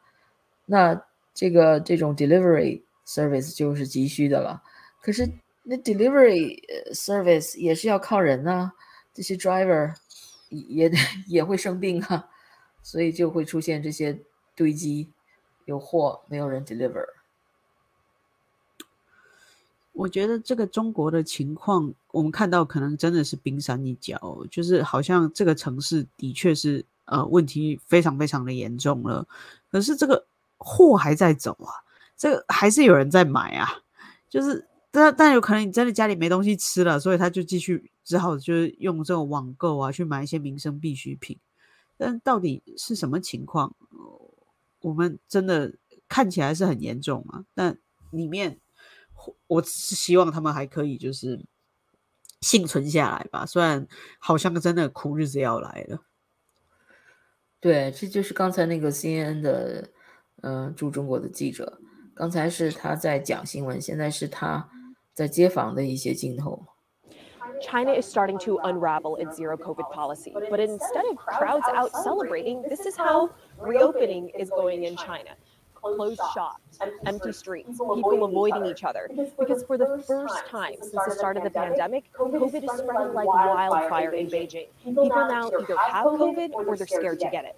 [0.65, 1.01] 那
[1.33, 4.61] 这个这种 delivery service 就是急需的了。
[5.01, 5.31] 可是
[5.63, 6.61] 那 delivery
[6.93, 8.73] service 也是要靠人呐、
[9.15, 9.95] 这些 driver
[10.49, 10.93] 也也
[11.29, 12.29] 也会生病啊，
[12.83, 14.19] 所以就会出现这些
[14.57, 15.09] 堆积，
[15.67, 17.05] 有货没有人 deliver。
[19.97, 29.27] 我觉得这个中国的情况，我们看到可能真的是冰山一角，就是好像这个城市的确是呃问题非常非常的严重了，
[29.71, 30.27] 可是这个
[30.59, 31.73] 货还在走啊，
[32.15, 33.67] 这个还是有人在买啊，
[34.29, 41.39] 就是但但有可能你真的家里没东西吃了，所以他就继续只好就是用这种网购啊去买一些民生必需品，
[41.97, 43.75] 但到底是什么情况，
[44.83, 45.73] 我们真的
[46.07, 47.79] 看起来是很严重啊，但
[48.11, 48.59] 里面。
[49.47, 51.45] 我只是希望他们还可以就是
[52.41, 53.87] 幸存下来吧，虽然
[54.19, 56.01] 好像真的苦日子要来了。
[57.61, 59.89] 对，这就是刚才那个 CNN 的，
[60.43, 61.81] 嗯、驻中国的记者，
[62.15, 64.69] 刚才是他在讲新闻，现在是他
[65.13, 66.67] 在街访的一些镜头。
[67.63, 70.31] China is starting to unravel its zero COVID policy.
[70.31, 75.31] But instead of crowds out celebrating, this is how reopening is going in China.
[75.95, 79.09] Closed shops, empty streets, people avoiding each other.
[79.39, 83.27] Because for the first time since the start of the pandemic, COVID is spreading like
[83.27, 84.67] wildfire in Beijing.
[84.85, 87.57] People now either have COVID or they're scared to get it.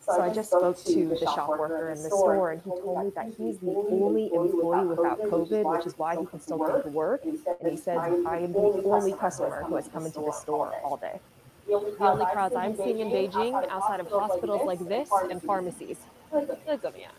[0.00, 3.10] So I just spoke to the shop worker in the store, and he told me
[3.16, 6.88] that he's the only employee without COVID, which is why he can still go to
[6.90, 7.24] work.
[7.24, 10.96] And he said, I am the only customer who has come into the store all
[10.96, 11.18] day.
[11.66, 15.96] The only crowds I'm seeing in Beijing outside of hospitals like this and pharmacies.
[16.31, 17.11] 那怎么样？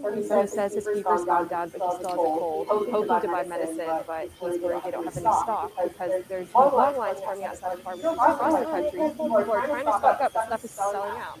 [0.00, 0.06] So
[0.40, 2.66] he says his fever's gone down, but he still has a cold.
[2.68, 6.96] Hoping to buy medicine, but he's worried they don't have any stock because there's long
[6.96, 9.00] lines forming outside of pharmacies across the country.
[9.10, 11.38] People are trying to stock up, but stuff is selling out.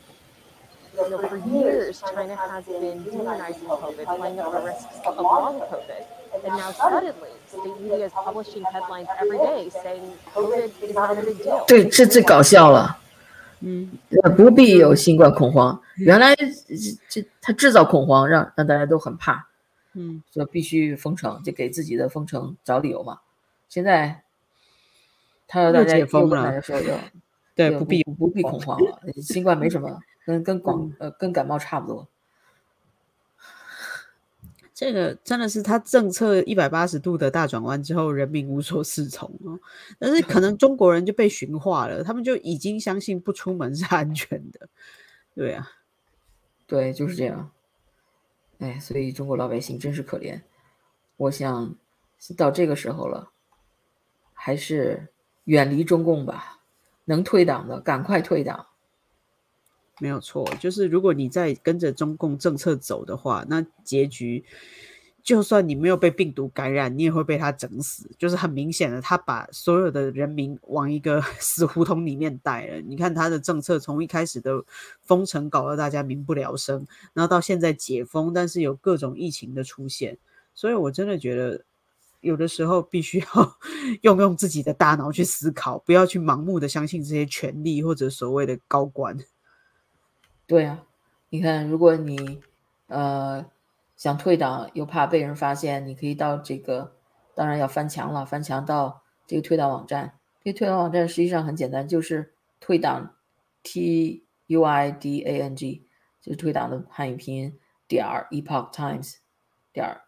[0.94, 5.60] You know, for years, China has been demonizing COVID, playing up the risks of long
[5.60, 6.04] COVID.
[6.44, 11.22] And now suddenly, state media is publishing headlines every day saying COVID is not a
[11.22, 11.64] big deal.
[11.66, 12.98] 对，这最搞笑了。
[13.61, 13.89] 嗯，
[14.23, 15.81] 呃，不必有新冠恐慌。
[15.95, 16.45] 原来这
[17.09, 19.47] 这他制造恐慌，让让大家都很怕，
[19.93, 23.19] 嗯，说必须封城，就给自己的封城找理由嘛。
[23.67, 24.23] 现在
[25.47, 26.97] 他要大家又解封又跟大了家说要
[27.55, 32.07] 对，不必不不必恐慌了，新冠没什么，跟跟广呃跟感冒差不多。
[34.77, 39.59] 这个真的是他政策一百八十度的大转弯之后，人民无所适从哦。
[39.97, 44.69] 但是可能中国人就被驯化了，他们就已经相信不出门是安全的。
[45.33, 45.67] 对啊，
[46.67, 47.49] 对，就是这样。
[48.59, 50.39] 哎，所以中国老百姓真是可怜。
[51.15, 51.75] 我想
[52.19, 53.31] 是到这个时候了，
[54.31, 55.07] 还是
[55.45, 56.61] 远离中共吧。
[57.05, 58.67] 能退党的赶快退党。
[59.99, 64.43] 没有错，就是如果你在跟着中共政策走的话，那结局
[65.23, 68.09] 就算你没有被病毒感染，你也会被他整死。
[68.17, 72.79] 就是很明显的，他把所有的人民 往一个 死胡同里面带了。
[72.81, 74.63] 你看他的政策从一开始的
[75.01, 80.17] 封城搞得大家民不聊生，然后到现在解封，但是有各种疫情的出现，
[80.53, 81.63] 所以我真的觉得。
[82.21, 83.57] 有的时候必须 要
[84.01, 89.15] 用用自己的大脑去思考，不要去盲目的相信这些权力或者所谓的高官。
[90.47, 90.85] 对呀、
[91.29, 92.41] 你看，如果你
[92.87, 93.45] 呃
[93.97, 96.93] 想退党又怕被人发现，你可以到这个，
[97.35, 100.17] 当然要翻墙了，翻墙到这个退党网站。
[100.41, 103.15] 这个退党网站实际上很简单，就是退党
[103.61, 105.85] T U I D A N G，
[106.21, 109.15] 就是退党的汉语拼音点儿 Epoch Times
[109.73, 110.03] 点儿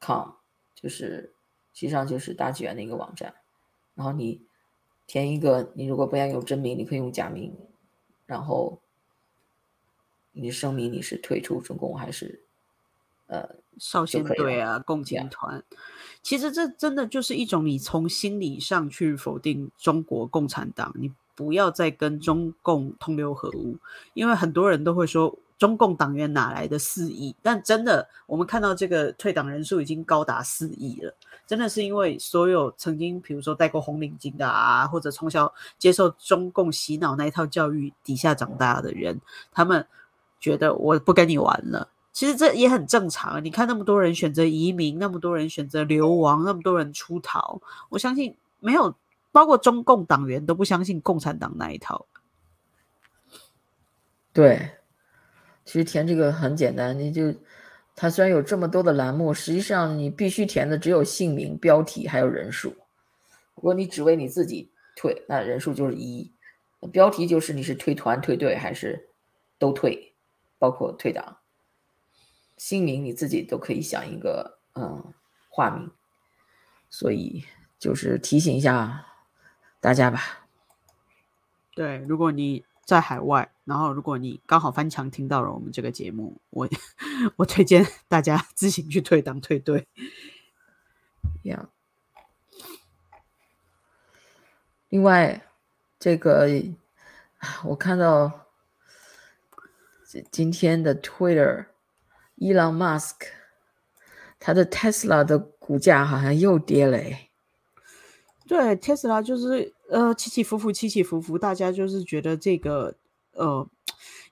[0.00, 0.34] com，
[0.76, 1.34] 就是
[1.72, 3.34] 实际上就是大纪元的一个网站。
[3.96, 4.46] 然后你
[5.08, 7.52] 填一个，你如果不想用真名，你可以用假名，
[8.26, 8.80] 然后
[10.38, 12.42] 你声明你是退出中共还是
[13.26, 15.62] 呃少先队啊，共青团，
[16.22, 23.76] 其实这真的就是一种你从心理上去否定中国共产党，你不要再跟中共同流合污，
[24.14, 31.14] 因为很多人都会说中共党员哪来的四亿，但真的我们看到这个退党人数已经高达四亿了，
[31.46, 39.20] 真的是因为所有曾经比如说戴过红领巾的啊，或者从小接受中共洗脑那一套教育底下长大的人，
[39.52, 39.86] 他们
[40.40, 41.90] 觉得我不跟你玩了。
[42.12, 43.40] 其实这也很正常啊。
[43.40, 48.94] 你看那么多人选择移民，那么多人选择流亡，那么多人出逃，我相信没有
[49.32, 52.06] 包括中共党员都不相信共产党那一套。
[54.32, 54.70] 对，
[55.64, 57.34] 其实填这个很简单，你就
[57.94, 62.76] 它虽然有这么多的栏目，实际上你必须填的只有姓名、标题还有人数。
[63.54, 66.30] 如果你只为你自己退，那人数就是一，
[66.92, 69.08] 标题就是你是退团、退队还是
[69.58, 70.14] 都退，
[70.58, 71.38] 包括退党。
[72.56, 75.12] 姓名你自己都可以想一个嗯
[75.50, 75.90] 化名，
[76.88, 77.44] 所以
[77.78, 79.06] 就是提醒一下
[79.80, 80.48] 大家吧。
[81.74, 86.68] 对，如果你在海外，然后如果你刚好翻墙听到了我们这个节目，我
[87.36, 89.86] 我推荐大家自行去退党退队。
[91.42, 91.68] 呀。
[94.88, 95.42] 另外，
[95.98, 96.48] 这个
[97.64, 98.45] 我看到这
[100.30, 101.66] 今天的 Twitter，
[102.36, 103.14] 伊朗 Musk，
[104.38, 107.30] 他的 Tesla 的股价好像又跌了诶。
[108.46, 112.94] 对，Tesla 就是呃起起伏伏，起起伏伏，大家就是觉得这个
[113.32, 113.68] 呃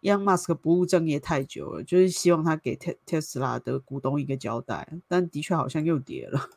[0.03, 6.51] ，Elon Musk 不务正业太久了，就是希望他给 Te Tesla 的股东一个交代，但的确好像又跌了。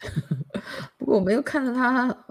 [0.98, 2.24] 不过我没有看到他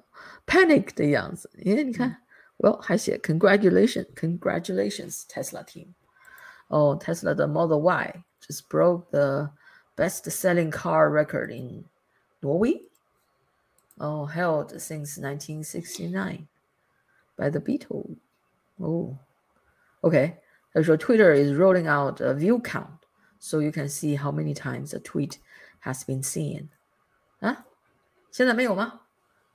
[0.46, 2.22] panic 的样子，因为你看
[2.59, 5.89] ，well 还写 congratulations congratulations Tesla team。
[6.69, 9.51] 哦，Tesla 的 Model Y just broke the
[9.97, 11.85] best-selling car record in
[12.41, 12.83] Norway.
[13.99, 16.47] Oh, held since 1969
[17.37, 18.17] by the Beatles.
[18.81, 19.19] Oh,
[20.03, 20.37] okay.
[20.73, 23.01] 他说 Twitter is rolling out a view count,
[23.39, 25.39] so you can see how many times a tweet
[25.85, 26.69] has been seen.
[27.41, 27.67] 啊，
[28.31, 29.01] 现在没有吗？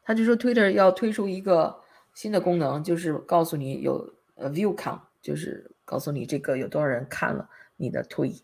[0.04, 1.80] 他就说 Twitter 要推出一个
[2.21, 7.49] 新的功能，就是告诉你有呃 view count，就是告诉你这个有多少人看了
[7.79, 8.35] 你的推。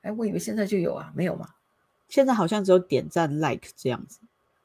[0.00, 1.46] 哎，我以为现在就有啊，没有吗？
[2.08, 4.20] 现在好像只有点赞 like 这样子，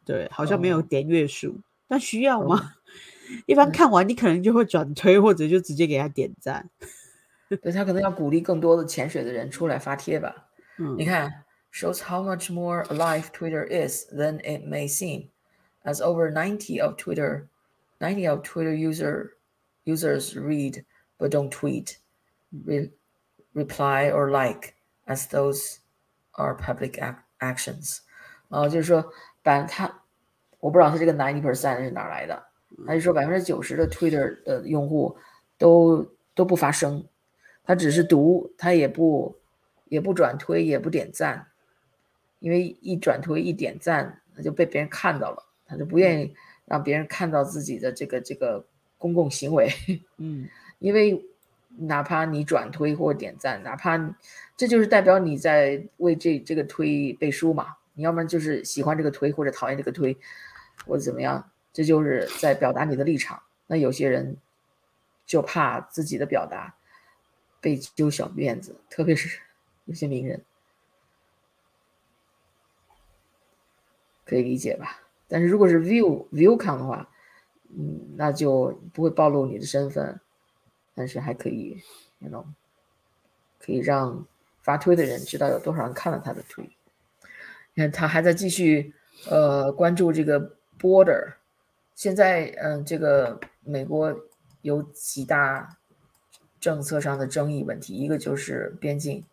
[0.05, 1.57] 对，好像没有哦点阅数，
[1.89, 2.76] 但需要哦吗？
[3.45, 6.69] 一般嗯看完你可能就会转推，或者就直接给他点赞。
[7.61, 10.47] 对他可能要鼓励更多的潜水的人出来发帖吧。
[10.78, 11.43] 嗯你看
[11.74, 15.28] ，shows how much more alive Twitter is than it may seem,
[15.84, 17.47] as over ninety of Twitter,
[18.02, 19.38] 90 of Twitter user
[19.84, 20.84] users read
[21.20, 21.99] but don't tweet,
[22.66, 22.89] re,
[23.54, 24.74] reply or like,
[25.06, 25.78] as those
[26.34, 27.99] are public ac actions.
[28.49, 30.04] 啊、就是说，百他
[30.60, 32.43] 我不知道他这个 ninety percent 是哪来的，
[32.88, 35.16] 他就说百分之九十的 Twitter 的用户
[35.58, 37.08] 都都不发声，
[37.64, 39.39] 他只是读，他也不
[39.86, 41.47] 也不转推，也不点赞，
[42.39, 46.36] 因为一转推一点赞，他就被别人看到了，他就不愿意
[46.72, 48.65] 让别人看到自己的这个这个
[48.97, 49.69] 公共行为，
[50.15, 50.47] 嗯
[50.80, 51.22] 因为
[51.80, 53.99] 哪怕你转推或点赞，哪怕
[54.55, 60.15] 这就是代表你在为这这个推背书嘛，你要不然就是喜欢这个推或者讨厌这个推，
[60.88, 63.43] 或者怎么样，这就是在表达你的立场。
[63.67, 64.38] 那有些人
[65.26, 66.74] 就怕自己的表达
[67.59, 69.41] 被揪小辫子，特别是
[69.84, 70.41] 有些名人，
[74.24, 75.01] 可以理解吧？
[75.32, 77.09] 但是如果是 view view count 的话，
[77.69, 80.19] 嗯，那就不会暴露你的身份，
[80.93, 81.82] 但是还可以
[82.19, 82.43] ，you know，
[83.57, 84.27] 可以让
[84.61, 86.69] 发推的人知道有多少人看了他的推。
[87.73, 88.93] 你看，他还在继续
[89.29, 91.36] 呃关注这个 border。
[91.95, 94.13] 现在，嗯、这个美国
[94.63, 95.77] 有几大
[96.59, 99.23] 政策上的争议问题，一个就是边境，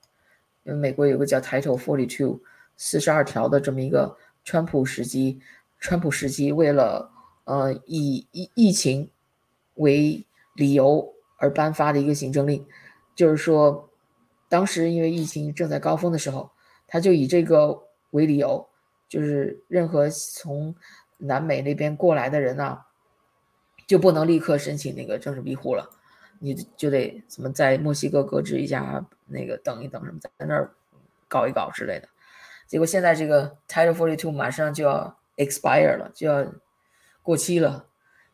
[0.63, 2.41] 因为美国有个叫 Title Forty Two
[2.77, 5.41] 四十二条的这么一个川普时期，
[5.79, 7.11] 川普时期为了
[7.45, 9.11] 呃以疫疫情
[9.75, 12.67] 为理由而颁发的一个行政令，
[13.15, 13.89] 就是说，
[14.49, 16.51] 当时因为疫情正在高峰的时候，
[16.87, 18.69] 他就以这个为理由，
[19.09, 20.75] 就是任何从
[21.19, 22.87] 南美那边过来的人啊，
[23.87, 25.89] 就不能立刻申请那个政治庇护了，
[26.41, 30.73] 你就得怎么在墨西哥搁置一下，那个等一等什么，在那儿
[31.29, 32.09] 搞一搞之类的。
[32.67, 36.47] 结果现在这个 Title Forty Two 马上就要 expire 了，就要
[37.23, 37.87] 过期了，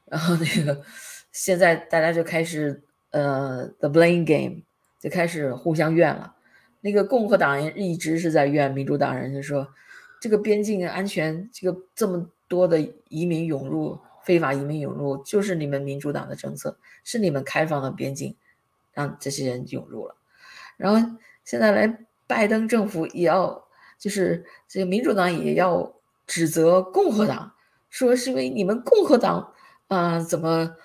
[0.06, 0.82] 然后那个
[1.30, 4.62] 现在大家就开始呃 the blame game
[4.98, 6.34] 就开始互相怨了。
[6.80, 9.68] 那个共和党人一直是在怨民主党人，就说
[10.20, 12.78] 这个边境安全，这个这么多的
[13.08, 18.36] 移民涌入，非法移民涌入，就是你们民主党的政策，是你们开放的边境，
[18.92, 20.14] 让这些人涌入了。
[20.76, 23.66] 然后现在来拜登政府也要，
[23.98, 25.94] 就是这个民主党也要
[26.26, 27.54] 指责共和党，
[27.90, 29.52] 说是因为你们共和党
[29.88, 30.76] 啊、怎么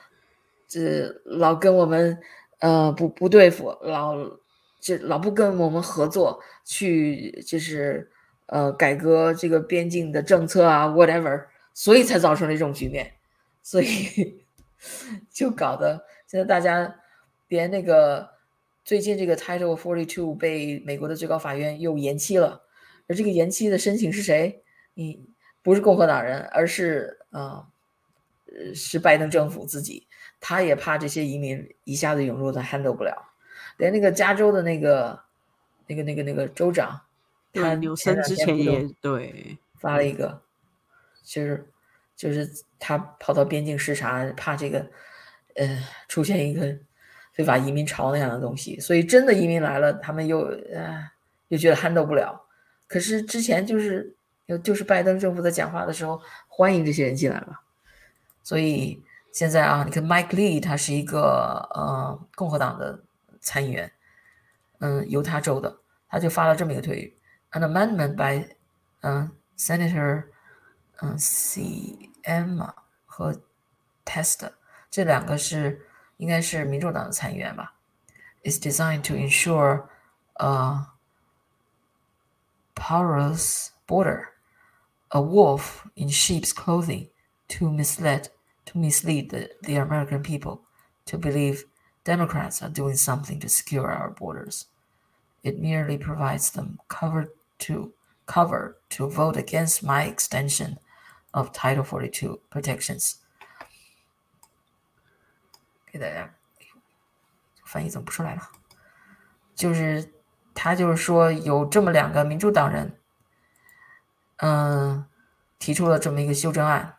[0.68, 2.20] 这老跟我们
[2.60, 4.16] 呃不不对付，老
[4.80, 8.12] 这老不跟我们合作去就是
[8.48, 13.14] 呃改革这个边境的政策啊，whatever，所以才造成了这种局面，
[13.64, 14.44] 所以
[15.32, 16.96] 就搞得现在大家
[17.48, 18.30] 连那个
[18.84, 22.62] 最近这个 Title Forty Two 被美国的最高法院又延期了，
[23.08, 24.62] 而这个延期的申请是谁？
[25.04, 25.26] 你
[25.62, 27.68] 不是共和党人，而是啊。
[28.52, 30.08] 呃，是拜登政府自己，
[30.42, 33.32] 他也怕这些移民一下子涌入，他 handle 不了。
[33.78, 35.20] 连那个加州的那个、
[35.86, 37.00] 那个、那个、那个州长，
[37.54, 40.42] 他前两森之天也对，发了一个，
[41.24, 41.70] 就是
[42.16, 44.80] 就是他跑到边境视察，怕这个
[45.54, 46.76] 呃出现一个
[47.32, 50.40] 非法移民潮那样的东西，所以真的移民来了，他们又
[50.74, 51.08] 呃
[51.50, 52.48] 又觉得 handle 不了。
[52.88, 54.16] 可是之前就是
[54.50, 57.60] 有就是拜登政府在讲话的时候欢迎这些人进来嘛，
[58.42, 59.00] 所以
[59.32, 63.00] 现在啊，你看 Mike Lee 他是一个呃共和党的
[63.40, 63.92] 参议员，
[64.80, 65.78] 嗯，犹他州的，
[66.08, 67.16] 他就发了这么一个推语
[67.52, 68.50] ：An amendment by
[69.02, 70.26] 嗯、Senator
[71.02, 72.64] 嗯 C.M.
[73.06, 73.40] 和
[74.04, 74.50] Test
[74.90, 75.86] 这两个是
[76.18, 77.76] 应该是民主党的参议员吧
[78.44, 79.86] ，is designed to ensure
[80.34, 80.88] a
[82.74, 84.29] porous border,
[85.11, 87.09] a wolf in sheep's clothing
[87.49, 88.29] to mislead
[88.67, 90.63] to mislead the, the American people
[91.07, 91.65] to believe
[92.05, 94.67] Democrats are doing something to secure our borders.
[95.43, 97.93] It merely provides them cover to
[98.27, 100.79] cover to vote against my extension
[101.33, 103.17] of Title 42 protections.
[105.87, 106.23] 给大家，
[106.59, 106.81] 哎呦，
[107.65, 108.51] 翻译怎么不出来了？
[109.55, 110.13] 就是
[110.55, 112.98] 他就是说有这么两个民主党人，
[114.42, 115.06] 嗯，
[115.58, 116.96] 提出了这么一个修正案。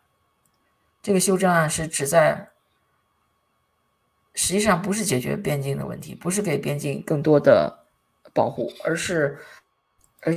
[1.03, 2.51] 这个修正案是旨在
[4.35, 7.87] 实际上不是解决边境的问题，不是给边境更多的
[8.35, 9.39] 保护，而是
[10.23, 10.33] 而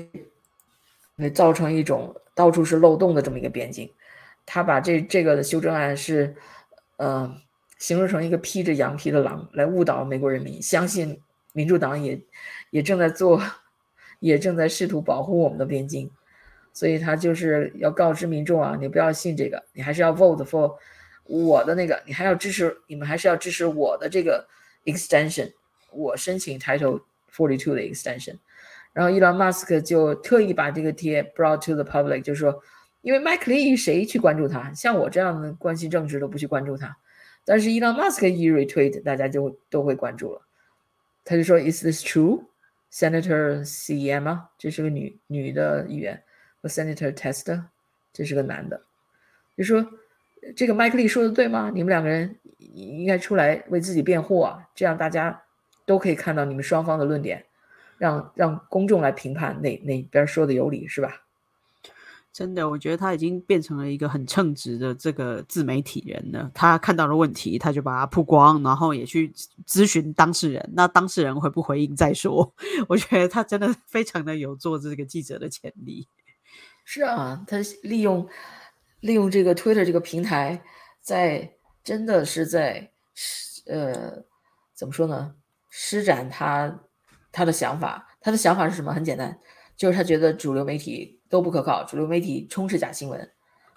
[1.17, 3.91] 会造成一种到处是漏洞的这么一个边境。
[4.45, 6.35] 他把这这个的修正案是，
[6.97, 7.33] 呃，
[7.77, 12.21] 形容成一个披着羊皮的狼来误导美国人民，相信民主党也
[12.71, 13.41] 也正在做，
[14.19, 16.09] 也正在试图保护我们的边境。
[16.73, 20.75] 所以他就是要告知民众啊，你不要信这个，你还是要 vote for。
[21.25, 24.45] 我的那个，你还要支持，你们还是要支持我的这个
[24.83, 25.53] extension，
[25.91, 27.01] 我申请 Title
[27.33, 28.39] Forty Two 的 extension。
[28.91, 32.61] 然后伊朗马斯克就特意把这个贴 brought to the public，就是说，
[33.01, 34.73] 因为麦克利谁去关注他？
[34.73, 36.97] 像我这样的关心政治都不去关注他，
[37.45, 40.41] 但是伊朗马斯克一 retweet，大家就都会关注了。
[41.23, 42.43] 他就说，Is this true,
[42.91, 44.47] Senator Siema？
[44.57, 46.21] 这是个女女的议员，
[46.69, 47.63] Senator Testa，
[48.11, 48.81] 这是个男的，
[49.57, 49.85] 就说。
[50.57, 51.71] 这个麦克利说的对吗？
[51.73, 55.41] 你们两个人应该出来为自己辩护啊，这样大家
[55.85, 57.45] 都可以看到你们双方的论点，
[57.97, 61.21] 让让公众来评判哪哪边说的有理，是吧？
[62.33, 66.51] 真的，我觉得他已经变成了一个很称职的这个自媒体人了。
[66.53, 69.31] 他看到了问题，他就把它曝光，然后也去
[69.65, 70.69] 咨询当事人。
[70.73, 72.53] 那当事人回不回应再说。
[72.89, 76.05] 我觉得他真的非常的有做这个记者的潜力。
[76.83, 78.27] 是啊，他利用。
[78.99, 80.63] 利用这个 Twitter 这个平台，
[81.01, 82.89] 在真的是在
[83.65, 84.23] 呃，
[84.73, 85.35] 怎么说呢？
[85.69, 86.79] 施展他
[87.29, 88.15] 他的想法。
[88.21, 88.93] 他的想法是什么？
[88.93, 89.37] 很简单，
[89.75, 93.29] 就是他觉得主流媒体都不可靠，主流媒体充斥假新闻，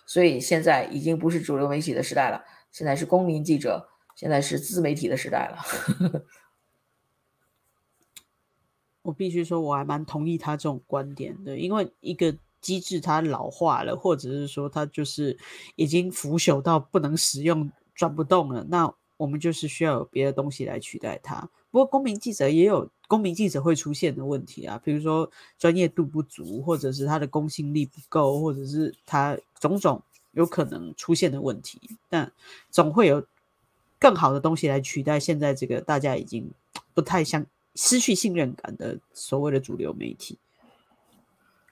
[0.06, 5.58] 所以现在已经不是主流媒体的时代了，现在是公民记者，现在是自媒体的时代了。
[9.02, 12.38] 我必须说，我还蛮同意他这种观点的，因为一个。
[12.66, 15.38] 机制它老化了，或者是说它就是
[15.76, 18.66] 已经腐朽到不能使用、转不动了。
[18.68, 21.48] 那我们就是需要有别的东西来取代它。
[21.70, 30.02] 不过，公民记者也有公民记者会出现的问题啊，比如说专业度不足，或者是他的公信力不够，或者是他种种
[30.32, 31.80] 有可能出现的问题。
[32.08, 32.32] 但
[32.70, 33.24] 总会有
[33.98, 36.50] 更好的东西来取代现在这个大家已经
[36.94, 40.38] 不太相失去信任感的所谓的主流媒体。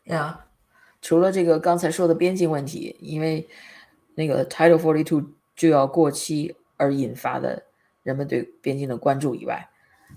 [0.04, 0.46] 呀。
[1.04, 3.46] 除了这个刚才说的边境问题，因为
[4.14, 5.22] 那个 Title Forty Two
[5.54, 7.62] 就要过期而引发的
[8.02, 9.68] 人们对边境的关注以外，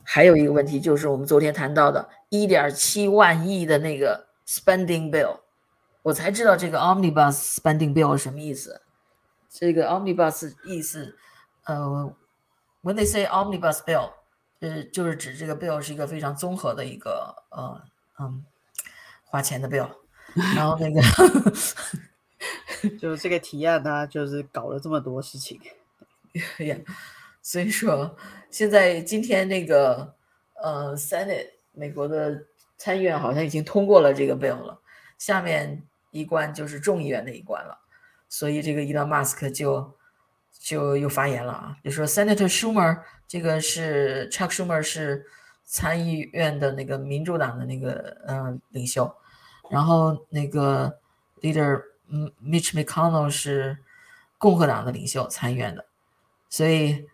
[0.05, 5.39] 还有一个问题就是我们昨天谈到的1.7万亿的那个 Spending Bill，
[6.03, 8.81] 我才知道这个 Omnibus Spending Bill 是什么意思。
[9.49, 11.17] 这个 Omnibus 意思，
[11.65, 12.15] 呃
[12.81, 14.11] ，When they say Omnibus Bill，
[14.61, 17.81] 呃，就是指这个 bill 是一个非常综合的一个呃
[18.21, 18.45] 嗯
[19.25, 19.89] 花钱的 bill。
[20.55, 21.01] 然后那个，
[22.99, 25.59] 就是这个提案呢，就是搞了这么多事情，
[27.41, 28.15] 所以说
[28.51, 30.13] 现在今天那个
[30.61, 32.45] 呃，Senate 美国的
[32.77, 34.79] 参议院好像已经通过了这个 bill 了，
[35.17, 37.79] 下面一关就是众议院的一关了，
[38.29, 39.97] 所以这个 Elon Musk 就
[40.59, 45.25] 就又发言了啊，就说 Senator Schumer 这个是 Chuck Schumer 是
[45.63, 49.11] 参议院的那个民主党的那个嗯领袖。
[49.69, 50.99] 然后那个
[51.41, 53.77] leader，嗯，Mitch McConnell 是
[54.37, 55.85] 共和党的领袖，参议院的，
[56.49, 57.05] 所以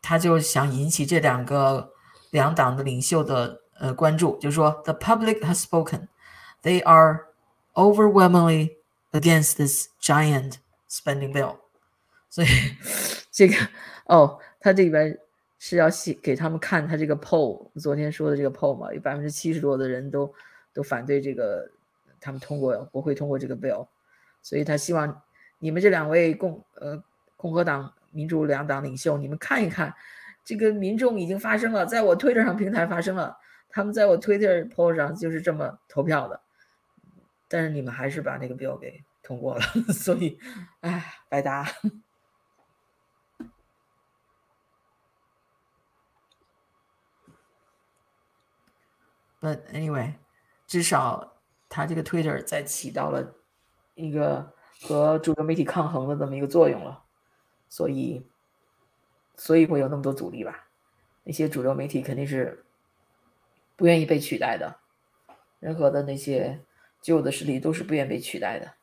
[0.00, 1.92] 他就想引起这两个
[2.30, 7.26] 两党的领袖的呃关注，就是说，the public has spoken，they are
[7.74, 8.76] overwhelmingly
[9.12, 10.54] against this giant
[10.88, 11.56] spending bill。
[12.30, 12.48] 所以
[13.30, 13.54] 这个
[14.06, 15.18] 哦，他这里边
[15.58, 20.32] 是要写给他们看他这个 poll，昨天说的这个 poll 嘛，有百分之七十多的人都
[20.72, 21.70] 都反对这个。
[22.22, 23.88] 他们通过国会通过这个 bill，
[24.40, 25.22] 所以他希望
[25.58, 27.02] 你们这两位共呃
[27.36, 29.92] 共和党、民主两党领袖，你们看一看，
[30.44, 33.36] 这个民众已经发生了，在我 Twitter 上平台发生了，
[33.68, 36.40] 他们在我 Twitter post 上就是这么投票的，
[37.48, 39.62] 但是你们还是把那个 bill 给通过了，
[39.92, 40.38] 所以，
[40.80, 41.66] 哎，白搭。
[49.40, 50.14] But anyway，
[50.68, 51.31] 至少。
[51.74, 53.34] 他这个 Twitter 在起到了
[53.94, 54.52] 一个
[54.82, 57.02] 和主流媒体抗衡的这么一个作用了，
[57.70, 58.26] 所以，
[59.36, 60.68] 所以会有那么多阻力吧？
[61.24, 62.62] 那些主流媒体肯定是
[63.74, 64.76] 不愿意被取代的，
[65.60, 66.60] 任何的那些
[67.00, 68.74] 旧的势力都是不愿被取代的，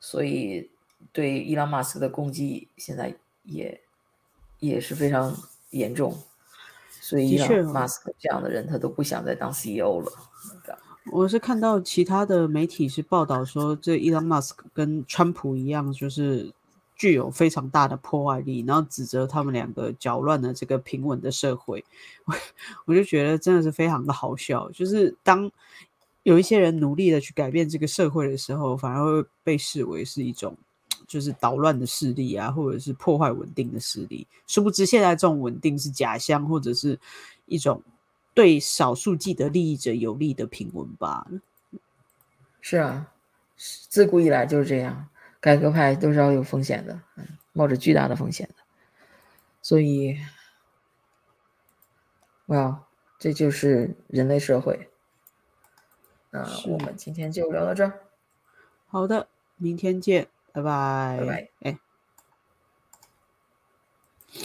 [0.00, 0.68] 所以
[1.12, 3.14] 对伊朗马斯克的攻击现在
[3.44, 3.80] 也
[4.58, 5.32] 也是非常
[5.70, 6.20] 严重，
[6.90, 10.10] 所以伊朗马斯克这样的人他都不想再当 CEO 了。
[11.10, 16.52] 我是看到其他的媒体是报道说，这伊朗马斯克跟川普一样，就是
[16.94, 21.84] 具有非常大的破坏力，然后指责他们两个搅乱了这个平稳的社会，
[22.24, 22.34] 我
[22.84, 24.70] 我就觉得真的是非常的好笑。
[24.70, 25.50] 就是当
[26.22, 30.56] 有一些人努力的去改变这个社会的时候，反而会被视为是一种
[31.08, 34.24] 就是捣乱的势力啊，或者是破坏稳定的势力。
[34.46, 36.96] 殊不知，现在这种稳定是假象，或者是
[37.46, 37.82] 一种
[38.34, 41.40] 对少数既得利益者有利的平稳罢了。
[42.60, 43.12] 是啊，
[43.56, 45.08] 自古以来就是这样，
[45.40, 48.54] 改革派都是要有风险的，嗯，冒着巨大的风险的。
[49.60, 50.16] 所以，
[52.46, 52.86] 哇，
[53.18, 54.88] 这就是人类社会。
[56.30, 58.00] 那我们今天就聊到这儿。
[58.86, 61.18] 好的，明天见，拜拜。
[61.20, 61.48] 拜拜。
[61.60, 61.81] 哎。